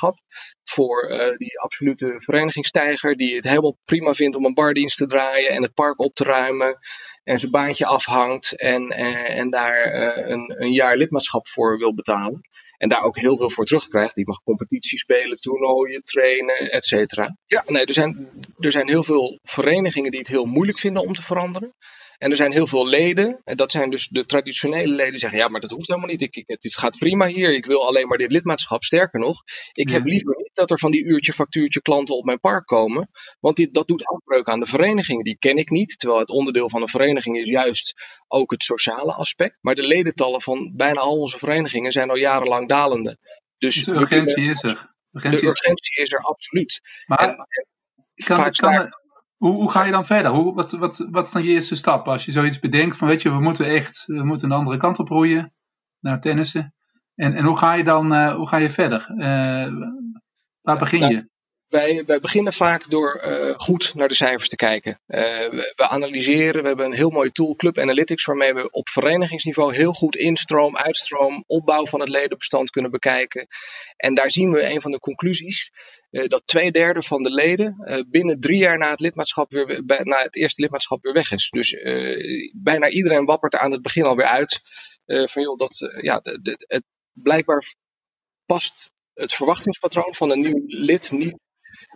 voor 0.64 1.08
die 1.36 1.60
absolute 1.60 2.14
verenigingstijger 2.16 3.16
die 3.16 3.36
het 3.36 3.48
helemaal 3.48 3.78
prima 3.84 4.14
vindt 4.14 4.36
om 4.36 4.44
een 4.44 4.54
bardienst 4.54 4.96
te 4.96 5.06
draaien 5.06 5.50
en 5.50 5.62
het 5.62 5.74
park 5.74 6.00
op 6.00 6.14
te 6.14 6.24
ruimen 6.24 6.78
en 7.24 7.38
zijn 7.38 7.52
baantje 7.52 7.86
afhangt 7.86 8.56
en, 8.56 8.90
en 9.26 9.50
daar 9.50 9.94
een, 10.30 10.54
een 10.62 10.72
jaar 10.72 10.96
lidmaatschap 10.96 11.48
voor 11.48 11.78
wil 11.78 11.94
betalen. 11.94 12.40
En 12.82 12.88
daar 12.88 13.02
ook 13.02 13.18
heel 13.18 13.36
veel 13.36 13.50
voor 13.50 13.64
terugkrijgt. 13.64 14.14
Die 14.14 14.26
mag 14.26 14.42
competitie 14.42 14.98
spelen, 14.98 15.40
toernooien, 15.40 16.02
trainen, 16.04 16.70
et 16.70 16.84
cetera. 16.84 17.36
Ja, 17.46 17.62
nee, 17.66 17.84
er 17.84 17.92
zijn, 17.92 18.30
er 18.58 18.72
zijn 18.72 18.88
heel 18.88 19.02
veel 19.02 19.38
verenigingen 19.42 20.10
die 20.10 20.20
het 20.20 20.28
heel 20.28 20.44
moeilijk 20.44 20.78
vinden 20.78 21.02
om 21.02 21.14
te 21.14 21.22
veranderen. 21.22 21.74
En 22.22 22.30
er 22.30 22.36
zijn 22.36 22.52
heel 22.52 22.66
veel 22.66 22.86
leden, 22.86 23.40
en 23.44 23.56
dat 23.56 23.70
zijn 23.70 23.90
dus 23.90 24.08
de 24.08 24.24
traditionele 24.24 24.94
leden, 24.94 25.10
die 25.10 25.20
zeggen: 25.20 25.38
ja, 25.38 25.48
maar 25.48 25.60
dat 25.60 25.70
hoeft 25.70 25.88
helemaal 25.88 26.08
niet. 26.08 26.20
Ik, 26.20 26.36
ik, 26.36 26.44
het, 26.46 26.76
gaat 26.76 26.98
prima 26.98 27.26
hier. 27.26 27.54
Ik 27.54 27.66
wil 27.66 27.86
alleen 27.86 28.08
maar 28.08 28.18
dit 28.18 28.32
lidmaatschap. 28.32 28.84
Sterker 28.84 29.20
nog, 29.20 29.42
ik 29.72 29.88
heb 29.88 30.04
liever 30.04 30.36
niet 30.36 30.50
dat 30.52 30.70
er 30.70 30.78
van 30.78 30.90
die 30.90 31.04
uurtje 31.04 31.32
factuurtje 31.32 31.82
klanten 31.82 32.16
op 32.16 32.24
mijn 32.24 32.40
park 32.40 32.66
komen. 32.66 33.08
Want 33.40 33.56
dit, 33.56 33.74
dat 33.74 33.86
doet 33.86 34.04
afbreuk 34.04 34.48
aan 34.48 34.60
de 34.60 34.66
vereniging. 34.66 35.24
Die 35.24 35.36
ken 35.38 35.56
ik 35.56 35.70
niet. 35.70 35.98
Terwijl 35.98 36.20
het 36.20 36.30
onderdeel 36.30 36.68
van 36.68 36.80
een 36.80 36.88
vereniging 36.88 37.38
is 37.38 37.48
juist 37.48 37.94
ook 38.28 38.50
het 38.50 38.62
sociale 38.62 39.12
aspect. 39.12 39.58
Maar 39.60 39.74
de 39.74 39.86
ledentallen 39.86 40.42
van 40.42 40.72
bijna 40.76 41.00
al 41.00 41.18
onze 41.18 41.38
verenigingen 41.38 41.92
zijn 41.92 42.10
al 42.10 42.16
jarenlang 42.16 42.68
dalende. 42.68 43.18
Dus, 43.58 43.74
dus 43.74 43.84
de 43.84 43.92
urgentie 43.92 44.48
is 44.48 44.62
er. 44.62 44.94
Urgentie 45.12 45.40
de 45.40 45.46
urgentie 45.46 46.02
is 46.02 46.12
er 46.12 46.20
absoluut. 46.20 46.80
Maar 47.06 47.18
en, 47.18 47.28
en 47.28 47.66
kan, 48.24 48.50
kan, 48.50 49.01
hoe, 49.42 49.54
hoe 49.54 49.70
ga 49.70 49.84
je 49.84 49.92
dan 49.92 50.04
verder? 50.04 50.30
Hoe, 50.30 50.54
wat, 50.54 50.70
wat, 50.70 51.06
wat 51.10 51.24
is 51.24 51.32
dan 51.32 51.42
je 51.42 51.50
eerste 51.50 51.76
stap 51.76 52.08
als 52.08 52.24
je 52.24 52.32
zoiets 52.32 52.58
bedenkt 52.58 52.96
van 52.96 53.08
weet 53.08 53.22
je, 53.22 53.30
we 53.30 53.40
moeten 53.40 53.66
echt 53.66 54.04
we 54.06 54.24
moeten 54.24 54.48
de 54.48 54.54
andere 54.54 54.76
kant 54.76 54.98
op 54.98 55.08
roeien 55.08 55.52
naar 56.00 56.20
tennissen. 56.20 56.74
En, 57.14 57.34
en 57.34 57.44
hoe 57.44 57.58
ga 57.58 57.74
je 57.74 57.84
dan 57.84 58.12
uh, 58.12 58.34
hoe 58.34 58.48
ga 58.48 58.56
je 58.56 58.70
verder? 58.70 59.10
Uh, 59.10 59.92
waar 60.60 60.78
begin 60.78 61.08
je? 61.08 61.30
Wij, 61.72 62.04
wij 62.06 62.20
beginnen 62.20 62.52
vaak 62.52 62.90
door 62.90 63.22
uh, 63.24 63.54
goed 63.56 63.94
naar 63.94 64.08
de 64.08 64.14
cijfers 64.14 64.48
te 64.48 64.56
kijken. 64.56 65.00
Uh, 65.06 65.20
we, 65.48 65.88
analyseren, 65.88 66.62
we 66.62 66.68
hebben 66.68 66.86
een 66.86 66.92
heel 66.92 67.10
mooi 67.10 67.30
tool, 67.30 67.54
Club 67.54 67.78
Analytics, 67.78 68.24
waarmee 68.24 68.54
we 68.54 68.70
op 68.70 68.88
verenigingsniveau 68.88 69.74
heel 69.74 69.92
goed 69.92 70.16
instroom, 70.16 70.76
uitstroom, 70.76 71.44
opbouw 71.46 71.86
van 71.86 72.00
het 72.00 72.08
ledenbestand 72.08 72.70
kunnen 72.70 72.90
bekijken. 72.90 73.46
En 73.96 74.14
daar 74.14 74.30
zien 74.30 74.50
we 74.50 74.70
een 74.70 74.80
van 74.80 74.90
de 74.90 74.98
conclusies. 74.98 75.70
Uh, 76.10 76.28
dat 76.28 76.46
twee 76.46 76.72
derde 76.72 77.02
van 77.02 77.22
de 77.22 77.30
leden 77.30 77.76
binnen 78.10 78.40
drie 78.40 78.58
jaar 78.58 78.78
na 78.78 78.90
het, 78.90 79.00
lidmaatschap 79.00 79.50
weer, 79.50 79.82
na 80.04 80.22
het 80.22 80.36
eerste 80.36 80.62
lidmaatschap 80.62 81.02
weer 81.02 81.12
weg 81.12 81.32
is. 81.32 81.50
Dus 81.50 81.76
bijna 82.54 82.88
iedereen 82.88 83.24
wappert 83.24 83.54
er 83.54 83.60
aan 83.60 83.72
het 83.72 83.82
begin 83.82 84.04
alweer 84.04 84.26
uit. 84.26 84.60
van 85.04 85.42
joh, 85.42 85.58
dat, 85.58 85.92
ja, 86.00 86.20
het, 86.22 86.84
blijkbaar 87.12 87.74
past 88.46 88.90
het 89.14 89.34
verwachtingspatroon 89.34 90.14
van 90.14 90.30
een 90.30 90.40
nieuw 90.40 90.62
lid 90.66 91.10
niet 91.10 91.42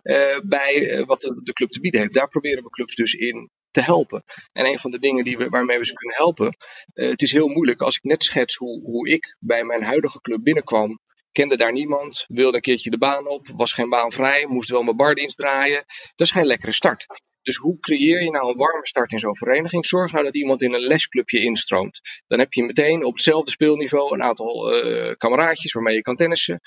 uh, 0.02 0.40
bij 0.42 0.80
uh, 0.80 1.06
wat 1.06 1.20
de, 1.20 1.52
club 1.52 1.70
te 1.70 1.80
bieden 1.80 2.00
heeft. 2.00 2.14
Daar 2.14 2.28
proberen 2.28 2.62
we 2.62 2.70
clubs 2.70 2.94
dus 2.94 3.12
in 3.12 3.50
te 3.70 3.80
helpen. 3.80 4.24
En 4.52 4.66
een 4.66 4.78
van 4.78 4.90
de 4.90 4.98
dingen 4.98 5.24
die 5.24 5.36
we, 5.36 5.48
waarmee 5.48 5.78
we 5.78 5.86
ze 5.86 5.92
kunnen 5.92 6.16
helpen, 6.16 6.56
uh, 6.94 7.08
het 7.08 7.22
is 7.22 7.32
heel 7.32 7.48
moeilijk 7.48 7.80
als 7.80 7.96
ik 7.96 8.02
net 8.02 8.24
schets 8.24 8.56
hoe, 8.56 8.80
hoe 8.80 9.08
ik 9.08 9.36
bij 9.40 9.64
mijn 9.64 9.82
huidige 9.82 10.20
club 10.20 10.42
binnenkwam. 10.42 11.00
Kende 11.32 11.56
daar 11.56 11.72
niemand, 11.72 12.24
wilde 12.28 12.56
een 12.56 12.62
keertje 12.62 12.90
de 12.90 12.98
baan 12.98 13.28
op, 13.28 13.46
was 13.56 13.72
geen 13.72 13.88
baan 13.88 14.12
vrij, 14.12 14.46
moest 14.46 14.70
wel 14.70 14.82
mijn 14.82 14.96
bardienst 14.96 15.36
draaien. 15.36 15.84
Dat 16.14 16.26
is 16.26 16.30
geen 16.30 16.46
lekkere 16.46 16.72
start. 16.72 17.06
Dus 17.42 17.56
hoe 17.56 17.78
creëer 17.80 18.22
je 18.22 18.30
nou 18.30 18.48
een 18.48 18.56
warme 18.56 18.86
start 18.86 19.12
in 19.12 19.18
zo'n 19.18 19.36
vereniging? 19.36 19.86
Zorg 19.86 20.12
nou 20.12 20.24
dat 20.24 20.36
iemand 20.36 20.62
in 20.62 20.74
een 20.74 20.86
lesclubje 20.86 21.40
instroomt. 21.40 22.00
Dan 22.26 22.38
heb 22.38 22.52
je 22.52 22.64
meteen 22.64 23.04
op 23.04 23.12
hetzelfde 23.12 23.50
speelniveau 23.50 24.14
een 24.14 24.22
aantal 24.22 24.72
kameraadjes 25.16 25.72
waarmee 25.72 25.94
je 25.94 26.02
kan 26.02 26.16
tennissen. 26.16 26.60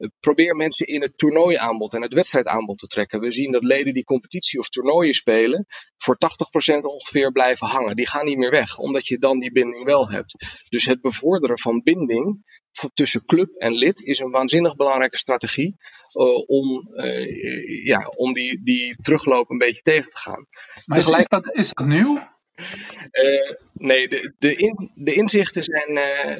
Uh, 0.00 0.08
probeer 0.20 0.56
mensen 0.56 0.86
in 0.86 1.02
het 1.02 1.18
toernooiaanbod 1.18 1.94
en 1.94 2.02
het 2.02 2.14
wedstrijdaanbod 2.14 2.78
te 2.78 2.86
trekken. 2.86 3.20
We 3.20 3.30
zien 3.30 3.52
dat 3.52 3.64
leden 3.64 3.94
die 3.94 4.04
competitie 4.04 4.58
of 4.58 4.68
toernooien 4.68 5.14
spelen, 5.14 5.66
voor 5.96 6.16
80% 6.74 6.80
ongeveer 6.80 7.32
blijven 7.32 7.66
hangen. 7.66 7.96
Die 7.96 8.08
gaan 8.08 8.24
niet 8.24 8.38
meer 8.38 8.50
weg, 8.50 8.78
omdat 8.78 9.06
je 9.06 9.18
dan 9.18 9.38
die 9.38 9.52
binding 9.52 9.84
wel 9.84 10.10
hebt. 10.10 10.34
Dus 10.68 10.84
het 10.84 11.00
bevorderen 11.00 11.58
van 11.58 11.82
binding 11.82 12.44
tussen 12.94 13.24
club 13.24 13.54
en 13.54 13.72
lid 13.72 14.00
is 14.00 14.18
een 14.18 14.30
waanzinnig 14.30 14.76
belangrijke 14.76 15.16
strategie 15.16 15.76
uh, 16.14 16.48
om, 16.48 16.88
uh, 16.92 17.84
ja, 17.84 18.06
om 18.06 18.32
die, 18.32 18.62
die 18.62 18.96
terugloop 19.02 19.50
een 19.50 19.58
beetje 19.58 19.82
tegen 19.82 20.10
te 20.10 20.16
gaan. 20.16 20.46
Maar 20.86 20.98
Tegelijk... 20.98 21.22
is, 21.22 21.28
dat, 21.28 21.54
is 21.54 21.70
dat 21.72 21.86
nieuw? 21.86 22.29
Uh, 23.12 23.56
nee, 23.72 24.08
de, 24.08 24.34
de, 24.38 24.54
in, 24.54 24.90
de 24.94 25.14
inzichten 25.14 25.64
zijn, 25.64 25.94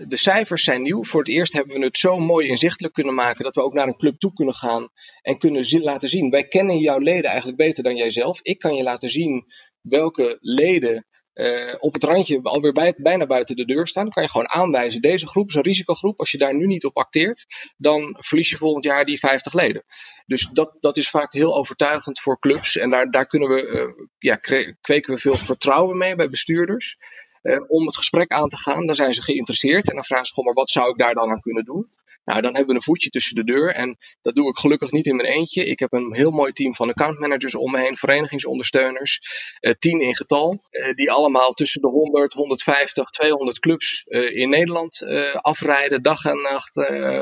de 0.09 0.17
cijfers 0.17 0.65
zijn 0.65 0.83
nieuw. 0.83 1.05
Voor 1.05 1.21
het 1.21 1.29
eerst 1.29 1.53
hebben 1.53 1.79
we 1.79 1.85
het 1.85 1.99
zo 1.99 2.19
mooi 2.19 2.49
inzichtelijk 2.49 2.95
kunnen 2.95 3.15
maken 3.15 3.45
dat 3.45 3.55
we 3.55 3.63
ook 3.63 3.75
naar 3.75 3.87
een 3.87 3.97
club 3.97 4.19
toe 4.19 4.33
kunnen 4.33 4.55
gaan 4.55 4.89
en 5.23 5.39
kunnen 5.39 5.83
laten 5.83 6.09
zien. 6.09 6.31
Wij 6.31 6.45
kennen 6.45 6.79
jouw 6.79 6.99
leden 6.99 7.31
eigenlijk 7.31 7.59
beter 7.59 7.85
dan 7.85 7.97
jijzelf. 7.97 8.41
Ik 8.43 8.59
kan 8.59 8.75
je 8.75 8.83
laten 8.83 9.11
zien 9.11 9.45
welke 9.81 10.39
leden 10.41 11.07
uh, 11.35 11.75
op 11.79 11.93
het 11.93 12.05
randje 12.05 12.41
alweer 12.43 12.73
bij, 12.73 12.95
bijna 12.97 13.27
buiten 13.27 13.57
de 13.57 13.65
deur 13.65 13.87
staan. 13.87 14.09
Kan 14.09 14.23
je 14.23 14.29
gewoon 14.29 14.49
aanwijzen, 14.49 15.01
deze 15.01 15.27
groep 15.27 15.49
is 15.49 15.55
een 15.55 15.63
risicogroep. 15.63 16.19
Als 16.19 16.31
je 16.31 16.39
daar 16.39 16.55
nu 16.55 16.67
niet 16.67 16.85
op 16.85 16.97
acteert, 16.97 17.47
dan 17.77 18.17
verlies 18.19 18.51
je 18.51 18.57
volgend 18.57 18.85
jaar 18.85 19.05
die 19.05 19.19
50 19.19 19.53
leden. 19.53 19.85
Dus 20.27 20.49
dat, 20.53 20.77
dat 20.81 20.97
is 20.97 21.11
vaak 21.11 21.33
heel 21.33 21.57
overtuigend 21.57 22.21
voor 22.21 22.39
clubs. 22.39 22.77
En 22.77 22.91
daar, 22.91 23.11
daar 23.11 23.27
kunnen 23.27 23.49
we, 23.49 23.67
uh, 23.67 24.07
ja, 24.19 24.37
kweken 24.81 25.15
we 25.15 25.21
veel 25.21 25.37
vertrouwen 25.37 25.99
mee 25.99 26.15
bij 26.15 26.29
bestuurders. 26.29 26.97
Uh, 27.43 27.59
om 27.69 27.87
het 27.87 27.97
gesprek 27.97 28.33
aan 28.33 28.49
te 28.49 28.59
gaan, 28.59 28.87
dan 28.87 28.95
zijn 28.95 29.13
ze 29.13 29.23
geïnteresseerd. 29.23 29.89
En 29.89 29.95
dan 29.95 30.05
vragen 30.05 30.27
ze 30.27 30.33
gewoon, 30.33 30.55
maar 30.55 30.63
wat 30.63 30.71
zou 30.71 30.91
ik 30.91 30.99
daar 30.99 31.15
dan 31.15 31.31
aan 31.31 31.41
kunnen 31.41 31.65
doen? 31.65 31.91
Nou, 32.25 32.41
dan 32.41 32.55
hebben 32.55 32.67
we 32.67 32.75
een 32.75 32.83
voetje 32.83 33.11
tussen 33.11 33.35
de 33.35 33.45
deur. 33.45 33.75
En 33.75 33.99
dat 34.21 34.35
doe 34.35 34.49
ik 34.49 34.59
gelukkig 34.59 34.91
niet 34.91 35.07
in 35.07 35.17
mijn 35.17 35.29
eentje. 35.29 35.65
Ik 35.65 35.79
heb 35.79 35.93
een 35.93 36.15
heel 36.15 36.31
mooi 36.31 36.53
team 36.53 36.75
van 36.75 36.89
accountmanagers 36.89 37.55
om 37.55 37.71
me 37.71 37.81
heen, 37.81 37.97
verenigingsondersteuners. 37.97 39.21
Uh, 39.61 39.73
tien 39.79 40.01
in 40.01 40.17
getal. 40.17 40.59
Uh, 40.71 40.95
die 40.95 41.11
allemaal 41.11 41.53
tussen 41.53 41.81
de 41.81 41.89
100, 41.89 42.33
150, 42.33 43.11
200 43.11 43.59
clubs 43.59 44.05
uh, 44.07 44.37
in 44.37 44.49
Nederland 44.49 45.03
afrijden. 45.33 46.03
Dag 46.03 46.25
en 46.25 46.41
nacht 46.41 46.77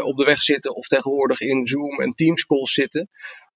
op 0.04 0.16
de 0.16 0.24
weg 0.24 0.42
zitten. 0.42 0.74
Of 0.74 0.86
tegenwoordig 0.86 1.40
in 1.40 1.66
Zoom 1.66 2.00
en 2.00 2.10
Teams 2.10 2.46
calls 2.46 2.72
zitten 2.72 3.08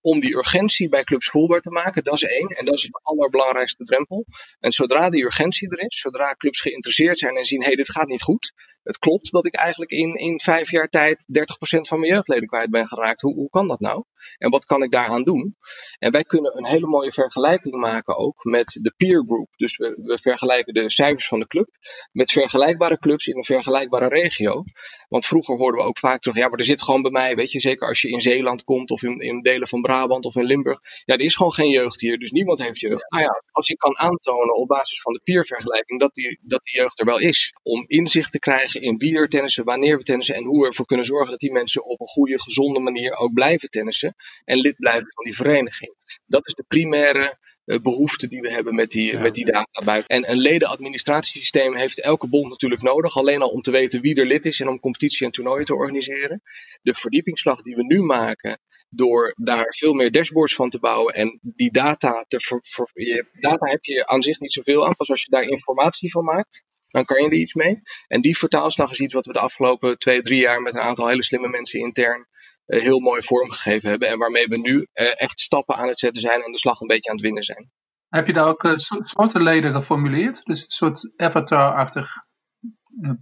om 0.02 0.20
die 0.20 0.36
urgentie 0.36 0.88
bij 0.88 1.04
clubs 1.04 1.28
voelbaar 1.28 1.60
te 1.60 1.70
maken. 1.70 2.04
Dat 2.04 2.14
is 2.14 2.22
één. 2.22 2.48
En 2.48 2.64
dat 2.64 2.74
is 2.74 2.82
de 2.82 3.00
allerbelangrijkste 3.02 3.84
drempel. 3.84 4.26
En 4.60 4.72
zodra 4.72 5.10
die 5.10 5.24
urgentie 5.24 5.70
er 5.70 5.80
is, 5.80 5.98
zodra 5.98 6.34
clubs 6.34 6.60
geïnteresseerd 6.60 7.18
zijn 7.18 7.36
en 7.36 7.44
zien, 7.44 7.60
hé, 7.60 7.66
hey, 7.66 7.76
dit 7.76 7.90
gaat 7.90 8.08
niet 8.08 8.22
goed. 8.22 8.52
Het 8.82 8.98
klopt 8.98 9.32
dat 9.32 9.46
ik 9.46 9.54
eigenlijk 9.54 9.90
in, 9.90 10.14
in 10.14 10.40
vijf 10.40 10.70
jaar 10.70 10.86
tijd 10.86 11.26
30% 11.38 11.80
van 11.80 12.00
mijn 12.00 12.12
jeugdleden 12.12 12.48
kwijt 12.48 12.70
ben 12.70 12.86
geraakt. 12.86 13.20
Hoe, 13.20 13.34
hoe 13.34 13.50
kan 13.50 13.68
dat 13.68 13.80
nou? 13.80 14.04
En 14.38 14.50
wat 14.50 14.64
kan 14.64 14.82
ik 14.82 14.90
daaraan 14.90 15.22
doen? 15.22 15.56
En 15.98 16.10
wij 16.10 16.24
kunnen 16.24 16.56
een 16.56 16.66
hele 16.66 16.86
mooie 16.86 17.12
vergelijking 17.12 17.74
maken 17.74 18.16
ook 18.16 18.44
met 18.44 18.78
de 18.80 18.94
peer 18.96 19.24
group. 19.26 19.48
Dus 19.56 19.76
we, 19.76 20.00
we 20.04 20.18
vergelijken 20.18 20.74
de 20.74 20.90
cijfers 20.90 21.28
van 21.28 21.38
de 21.38 21.46
club 21.46 21.68
met 22.12 22.32
vergelijkbare 22.32 22.98
clubs 22.98 23.26
in 23.26 23.36
een 23.36 23.44
vergelijkbare 23.44 24.08
regio. 24.08 24.64
Want 25.08 25.26
vroeger 25.26 25.56
hoorden 25.56 25.80
we 25.80 25.86
ook 25.86 25.98
vaak 25.98 26.20
terug, 26.20 26.36
ja, 26.36 26.48
maar 26.48 26.58
er 26.58 26.64
zit 26.64 26.82
gewoon 26.82 27.02
bij 27.02 27.10
mij, 27.10 27.34
weet 27.34 27.52
je, 27.52 27.60
zeker 27.60 27.88
als 27.88 28.00
je 28.00 28.08
in 28.08 28.20
Zeeland 28.20 28.64
komt 28.64 28.90
of 28.90 29.02
in, 29.02 29.18
in 29.18 29.42
delen 29.42 29.68
van 29.68 29.80
Brabant 29.80 30.24
of 30.24 30.36
in 30.36 30.44
Limburg. 30.44 30.78
Ja, 31.04 31.14
er 31.14 31.20
is 31.20 31.36
gewoon 31.36 31.52
geen 31.52 31.70
jeugd 31.70 32.00
hier, 32.00 32.18
dus 32.18 32.30
niemand 32.30 32.62
heeft 32.62 32.80
jeugd. 32.80 33.10
Nou 33.10 33.22
ja, 33.22 33.42
als 33.50 33.66
je 33.66 33.76
kan 33.76 33.98
aantonen 33.98 34.56
op 34.56 34.68
basis 34.68 35.00
van 35.00 35.12
de 35.12 35.20
peervergelijking 35.24 36.00
dat 36.00 36.14
die, 36.14 36.38
dat 36.42 36.60
die 36.64 36.80
jeugd 36.80 37.00
er 37.00 37.06
wel 37.06 37.18
is, 37.18 37.52
om 37.62 37.84
inzicht 37.86 38.32
te 38.32 38.38
krijgen 38.38 38.71
in 38.80 38.98
wie 38.98 39.16
er 39.16 39.28
tennissen, 39.28 39.64
wanneer 39.64 39.96
we 39.96 40.02
tennissen 40.02 40.34
en 40.34 40.44
hoe 40.44 40.60
we 40.60 40.66
ervoor 40.66 40.86
kunnen 40.86 41.06
zorgen 41.06 41.30
dat 41.30 41.40
die 41.40 41.52
mensen 41.52 41.84
op 41.84 42.00
een 42.00 42.06
goede, 42.06 42.40
gezonde 42.40 42.80
manier 42.80 43.16
ook 43.16 43.32
blijven 43.32 43.70
tennissen 43.70 44.14
en 44.44 44.58
lid 44.58 44.76
blijven 44.76 45.12
van 45.14 45.24
die 45.24 45.34
vereniging. 45.34 45.94
Dat 46.26 46.46
is 46.46 46.54
de 46.54 46.64
primaire 46.68 47.38
uh, 47.64 47.78
behoefte 47.78 48.28
die 48.28 48.40
we 48.40 48.52
hebben 48.52 48.74
met 48.74 48.90
die, 48.90 49.12
ja. 49.12 49.20
met 49.20 49.34
die 49.34 49.44
data 49.44 49.84
buiten. 49.84 50.16
En 50.16 50.30
een 50.30 50.38
ledenadministratiesysteem 50.38 51.74
heeft 51.74 52.00
elke 52.00 52.28
bond 52.28 52.50
natuurlijk 52.50 52.82
nodig, 52.82 53.16
alleen 53.16 53.42
al 53.42 53.48
om 53.48 53.62
te 53.62 53.70
weten 53.70 54.00
wie 54.00 54.14
er 54.14 54.26
lid 54.26 54.46
is 54.46 54.60
en 54.60 54.68
om 54.68 54.80
competitie 54.80 55.26
en 55.26 55.32
toernooien 55.32 55.66
te 55.66 55.74
organiseren. 55.74 56.42
De 56.82 56.94
verdiepingsslag 56.94 57.62
die 57.62 57.74
we 57.74 57.84
nu 57.84 58.02
maken, 58.02 58.60
door 58.88 59.34
daar 59.36 59.74
veel 59.76 59.92
meer 59.92 60.10
dashboards 60.10 60.54
van 60.54 60.70
te 60.70 60.78
bouwen 60.78 61.14
en 61.14 61.38
die 61.42 61.70
data 61.72 62.24
te 62.28 62.40
ver, 62.40 62.58
ver, 62.62 62.90
je, 62.92 63.26
data 63.32 63.66
heb 63.66 63.84
je 63.84 64.06
aan 64.06 64.22
zich 64.22 64.40
niet 64.40 64.52
zoveel 64.52 64.86
aan, 64.86 64.96
pas 64.96 65.10
als 65.10 65.22
je 65.22 65.30
daar 65.30 65.42
informatie 65.42 66.10
van 66.10 66.24
maakt 66.24 66.64
dan 66.92 67.04
kan 67.04 67.22
je 67.22 67.28
er 67.28 67.36
iets 67.36 67.54
mee. 67.54 67.82
En 68.06 68.20
die 68.20 68.38
vertaalslag 68.38 68.90
is 68.90 69.00
iets 69.00 69.14
wat 69.14 69.26
we 69.26 69.32
de 69.32 69.38
afgelopen 69.38 69.98
twee, 69.98 70.22
drie 70.22 70.40
jaar 70.40 70.62
met 70.62 70.74
een 70.74 70.80
aantal 70.80 71.08
hele 71.08 71.24
slimme 71.24 71.48
mensen 71.48 71.80
intern 71.80 72.26
uh, 72.66 72.80
heel 72.80 73.00
mooi 73.00 73.22
vormgegeven 73.22 73.90
hebben. 73.90 74.08
En 74.08 74.18
waarmee 74.18 74.46
we 74.46 74.58
nu 74.58 74.74
uh, 74.76 74.86
echt 75.20 75.40
stappen 75.40 75.76
aan 75.76 75.88
het 75.88 75.98
zetten 75.98 76.22
zijn 76.22 76.42
en 76.42 76.52
de 76.52 76.58
slag 76.58 76.80
een 76.80 76.86
beetje 76.86 77.10
aan 77.10 77.16
het 77.16 77.24
winnen 77.24 77.44
zijn. 77.44 77.70
Heb 78.08 78.26
je 78.26 78.32
daar 78.32 78.48
ook 78.48 78.64
uh, 78.64 78.72
soorten 78.76 79.42
leden 79.42 79.72
geformuleerd? 79.72 80.44
Dus 80.44 80.62
een 80.62 80.70
soort 80.70 81.10
avatar-achtig 81.16 82.14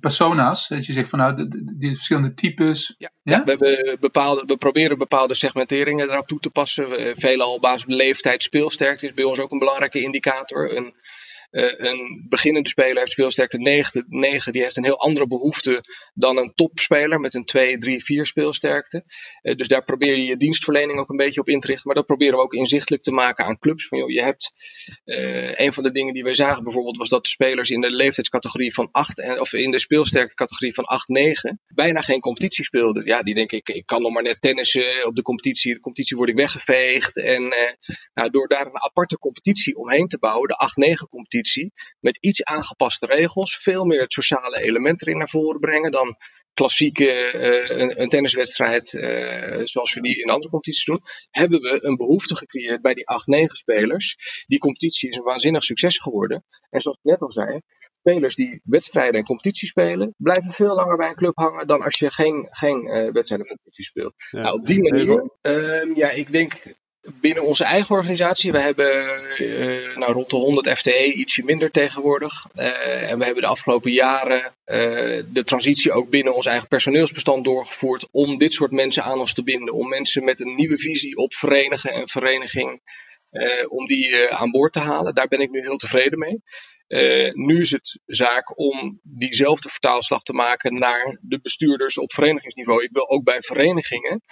persona's? 0.01 0.69
Dat 0.69 0.87
je 0.87 0.93
zegt 0.93 1.09
van 1.09 1.19
nou, 1.19 1.49
die 1.79 1.95
verschillende 1.95 2.35
types. 2.35 2.95
Ja, 2.99 3.11
ja? 3.23 3.37
ja, 3.37 3.45
we, 3.45 3.51
hebben 3.51 4.01
bepaalde, 4.01 4.43
we 4.47 4.57
proberen 4.57 4.99
bepaalde 4.99 5.35
segmenteringen 5.35 6.11
erop 6.11 6.27
toe 6.27 6.41
te 6.41 6.51
passen. 6.51 7.17
Veelal 7.17 7.55
op 7.55 7.61
basis 7.61 7.83
van 7.83 7.95
leeftijd, 7.95 8.43
speelsterkte 8.43 9.07
is 9.07 9.15
bij 9.15 9.25
ons 9.25 9.39
ook 9.39 9.53
een 9.53 9.59
belangrijke 9.59 10.03
indicator. 10.03 10.77
Een, 10.77 10.95
uh, 11.51 11.73
een 11.77 12.27
beginnende 12.29 12.69
speler 12.69 12.99
heeft 12.99 13.11
speelsterkte 13.11 13.59
9, 13.59 14.05
9, 14.09 14.53
die 14.53 14.63
heeft 14.63 14.77
een 14.77 14.85
heel 14.85 14.99
andere 14.99 15.27
behoefte 15.27 15.85
dan 16.15 16.37
een 16.37 16.53
topspeler 16.55 17.21
met 17.21 17.35
een 17.35 17.45
2, 17.45 17.79
3, 17.79 18.05
4 18.05 18.27
speelsterkte. 18.27 19.05
Uh, 19.43 19.57
dus 19.57 19.69
daar 19.69 19.85
probeer 19.85 20.17
je 20.17 20.25
je 20.25 20.37
dienstverlening 20.37 20.99
ook 20.99 21.09
een 21.09 21.17
beetje 21.17 21.41
op 21.41 21.49
in 21.49 21.61
te 21.61 21.67
richten. 21.67 21.87
Maar 21.87 21.97
dat 21.97 22.07
proberen 22.07 22.35
we 22.35 22.43
ook 22.43 22.55
inzichtelijk 22.55 23.03
te 23.03 23.13
maken 23.13 23.45
aan 23.45 23.59
clubs. 23.59 23.89
Van, 23.89 23.99
joh, 23.99 24.11
je 24.11 24.23
hebt, 24.23 24.53
uh, 25.05 25.59
een 25.59 25.73
van 25.73 25.83
de 25.83 25.93
dingen 25.93 26.15
die 26.15 26.23
wij 26.23 26.35
zagen 26.35 26.65
bijvoorbeeld 26.65 26.97
was 26.97 27.09
dat 27.09 27.27
spelers 27.27 27.71
in 27.71 27.81
de 27.81 27.91
leeftijdscategorie 27.91 28.75
van 28.75 28.89
8, 28.91 29.21
en, 29.21 29.41
of 29.41 29.53
in 29.53 29.71
de 29.71 29.79
speelsterkte 29.79 30.35
categorie 30.35 30.75
van 30.75 30.85
8, 30.85 31.09
9 31.09 31.61
bijna 31.67 32.01
geen 32.01 32.21
competitie 32.21 32.65
speelden. 32.65 33.05
Ja, 33.05 33.23
die 33.23 33.35
denken 33.35 33.59
ik, 33.59 33.69
ik 33.69 33.87
kan 33.87 34.03
nog 34.03 34.13
maar 34.13 34.23
net 34.23 34.41
tennissen 34.41 35.07
op 35.07 35.17
de 35.17 35.23
competitie. 35.23 35.75
De 35.75 35.81
competitie 35.81 36.17
word 36.17 36.29
ik 36.29 36.37
weggeveegd. 36.37 37.17
En 37.17 37.55
nou, 38.15 38.31
door 38.31 38.49
daar 38.49 38.67
een 38.67 38.83
aparte 38.83 39.19
competitie 39.19 39.77
omheen 39.77 40.09
te 40.09 40.19
bouwen, 40.19 40.49
de 40.49 40.99
8-9 41.05 41.09
competitie 41.41 41.73
met 42.01 42.17
iets 42.17 42.45
aangepaste 42.45 43.07
regels, 43.07 43.57
veel 43.57 43.85
meer 43.85 44.01
het 44.01 44.13
sociale 44.13 44.61
element 44.61 45.03
erin 45.03 45.19
naar 45.19 45.29
voren 45.29 45.61
brengen 45.61 45.91
dan 45.91 46.17
klassieke 46.55 47.33
uh, 47.35 47.79
een, 47.79 48.01
een, 48.01 48.09
tenniswedstrijd 48.09 48.93
uh, 48.93 49.61
zoals 49.65 49.95
we 49.95 50.01
die 50.01 50.23
in 50.23 50.31
andere 50.31 50.51
competities 50.51 50.85
doen, 50.85 51.01
hebben 51.31 51.61
we 51.61 51.85
een 51.85 51.97
behoefte 51.97 52.37
gecreëerd 52.37 52.83
bij 52.83 52.95
die 52.95 53.05
8-9 53.05 53.45
spelers. 53.45 54.17
Die 54.47 54.59
competitie 54.59 55.09
is 55.09 55.17
een 55.17 55.23
waanzinnig 55.23 55.65
succes 55.65 55.99
geworden. 55.99 56.45
En 56.71 56.81
zoals 56.81 56.99
ik 57.03 57.11
net 57.11 57.21
al 57.21 57.33
zei, 57.33 57.61
spelers 57.99 58.35
die 58.35 58.61
wedstrijden 58.65 59.21
en 59.21 59.27
competitie 59.27 59.69
spelen, 59.69 60.15
blijven 60.17 60.53
veel 60.53 60.75
langer 60.75 60.97
bij 60.97 61.09
een 61.09 61.15
club 61.15 61.37
hangen 61.37 61.67
dan 61.67 61.83
als 61.83 61.99
je 61.99 62.11
geen, 62.11 62.49
geen 62.51 62.85
uh, 62.85 63.13
wedstrijden 63.13 63.47
en 63.47 63.57
competitie 63.57 63.85
speelt. 63.85 64.15
Ja. 64.31 64.41
Nou, 64.41 64.59
op 64.59 64.67
die 64.67 64.83
manier, 64.83 65.31
uh, 65.43 65.97
ja, 65.97 66.11
ik 66.11 66.33
denk 66.33 66.63
binnen 67.03 67.43
onze 67.45 67.65
eigen 67.65 67.95
organisatie, 67.95 68.53
we 68.53 68.61
hebben 68.61 69.21
uh, 69.39 69.97
nou, 69.97 70.13
rond 70.13 70.31
de 70.31 70.37
100 70.37 70.79
FTE, 70.79 71.13
ietsje 71.13 71.45
minder 71.45 71.71
tegenwoordig. 71.71 72.47
Uh, 72.55 73.11
en 73.11 73.19
we 73.19 73.25
hebben 73.25 73.43
de 73.43 73.49
afgelopen 73.49 73.91
jaren 73.91 74.41
uh, 74.41 75.23
de 75.27 75.45
transitie 75.45 75.93
ook 75.93 76.11
binnen 76.11 76.35
ons 76.35 76.47
eigen 76.47 76.69
personeelsbestand 76.69 77.45
doorgevoerd 77.45 78.09
om 78.11 78.39
dit 78.39 78.53
soort 78.53 78.71
mensen 78.71 79.03
aan 79.03 79.19
ons 79.19 79.35
te 79.35 79.43
binden. 79.43 79.75
Om 79.75 79.89
mensen 79.89 80.25
met 80.25 80.41
een 80.41 80.55
nieuwe 80.55 80.79
visie 80.79 81.17
op 81.17 81.35
verenigen 81.35 81.93
en 81.93 82.09
vereniging, 82.09 82.81
om 83.69 83.87
die 83.87 84.29
aan 84.29 84.51
boord 84.51 84.73
te 84.73 84.79
halen. 84.79 85.15
Daar 85.15 85.29
ben 85.29 85.41
ik 85.41 85.51
nu 85.51 85.61
heel 85.61 85.77
tevreden 85.77 86.19
mee. 86.19 86.43
nu 87.33 87.61
is 87.61 87.71
het 87.71 87.99
zaak 88.07 88.59
om 88.59 89.01
diezelfde 89.03 89.69
vertaalslag 89.69 90.23
te 90.23 90.33
maken 90.33 90.75
naar 90.75 91.19
de 91.21 91.41
bestuurders 91.41 91.99
op 91.99 92.13
verenigingsniveau. 92.13 92.83
Ik 92.83 92.93
wil 92.93 93.11
ook 93.11 93.25
bij 93.25 93.41
verenigingen 93.41 94.23